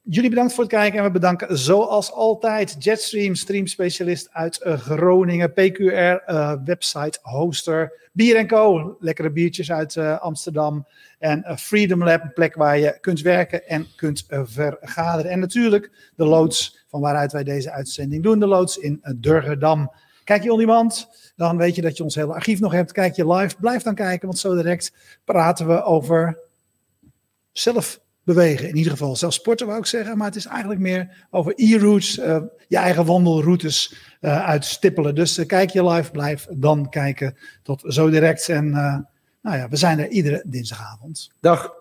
jullie 0.02 0.30
bedankt 0.30 0.54
voor 0.54 0.64
het 0.64 0.74
kijken 0.74 1.00
en 1.00 1.06
we 1.06 1.12
bedanken 1.12 1.58
zoals 1.58 2.12
altijd 2.12 2.84
Jetstream, 2.84 3.36
streamspecialist 3.36 4.30
uit 4.32 4.60
Groningen, 4.64 5.54
PQR, 5.54 6.34
website 6.64 7.20
hoster, 7.22 8.10
Bier 8.14 8.46
Co, 8.46 8.96
lekkere 9.00 9.32
biertjes 9.32 9.72
uit 9.72 9.98
Amsterdam 9.98 10.88
en 11.20 11.58
Freedom 11.58 12.04
Lab, 12.04 12.24
een 12.24 12.34
plek 12.34 12.56
waar 12.56 12.78
je 12.78 12.98
kunt 13.00 13.22
werken 13.22 13.68
en 13.68 13.88
kunt 13.96 14.26
vergaderen. 14.28 15.32
En 15.32 15.40
natuurlijk 15.40 16.12
de 16.16 16.26
loods 16.26 16.86
van 16.88 17.02
waaruit 17.02 17.32
wij 17.32 17.44
deze 17.44 17.72
uitzending 17.72 18.24
doen, 18.24 18.40
de 18.40 18.48
loods 18.48 18.78
in 18.78 19.04
Durgedam. 19.16 19.92
Kijk 20.32 20.44
je 20.44 20.52
on 20.52 20.60
demand, 20.60 21.08
dan 21.36 21.58
weet 21.58 21.76
je 21.76 21.82
dat 21.82 21.98
je 21.98 22.04
ons 22.04 22.16
hele 22.16 22.34
archief 22.34 22.60
nog 22.60 22.72
hebt. 22.72 22.92
Kijk 22.92 23.16
je 23.16 23.34
live, 23.34 23.56
blijf 23.60 23.84
dan 23.84 23.96
kijken, 23.96 24.28
want 24.28 24.40
zo 24.40 24.56
direct 24.56 24.94
praten 25.26 25.68
we 25.68 25.84
over 25.84 26.38
zelf 27.52 28.00
bewegen. 28.24 28.70
In 28.70 28.76
ieder 28.76 28.92
geval, 28.92 29.16
zelf 29.16 29.34
sporten 29.34 29.68
wou 29.68 29.80
ik 29.80 29.86
zeggen, 29.86 30.18
maar 30.18 30.28
het 30.28 30.36
is 30.36 30.46
eigenlijk 30.46 30.80
meer 30.80 31.28
over 31.30 31.54
e-routes, 31.56 32.18
uh, 32.18 32.42
je 32.68 32.78
eigen 32.78 33.06
wandelroutes 33.06 33.96
uh, 34.22 34.46
uitstippelen. 34.46 35.16
Dus 35.16 35.38
uh, 35.38 35.46
kijk 35.46 35.70
je 35.70 35.90
live, 35.90 36.12
blijf 36.12 36.48
dan 36.50 36.90
kijken. 36.90 37.38
Tot 37.64 37.84
zo 37.86 38.10
direct. 38.10 38.50
En 38.50 38.70
nou 39.42 39.58
ja, 39.58 39.70
we 39.70 39.76
zijn 39.76 40.00
er 40.00 40.10
iedere 40.10 40.44
dinsdagavond. 40.46 41.32
Dag. 41.40 41.74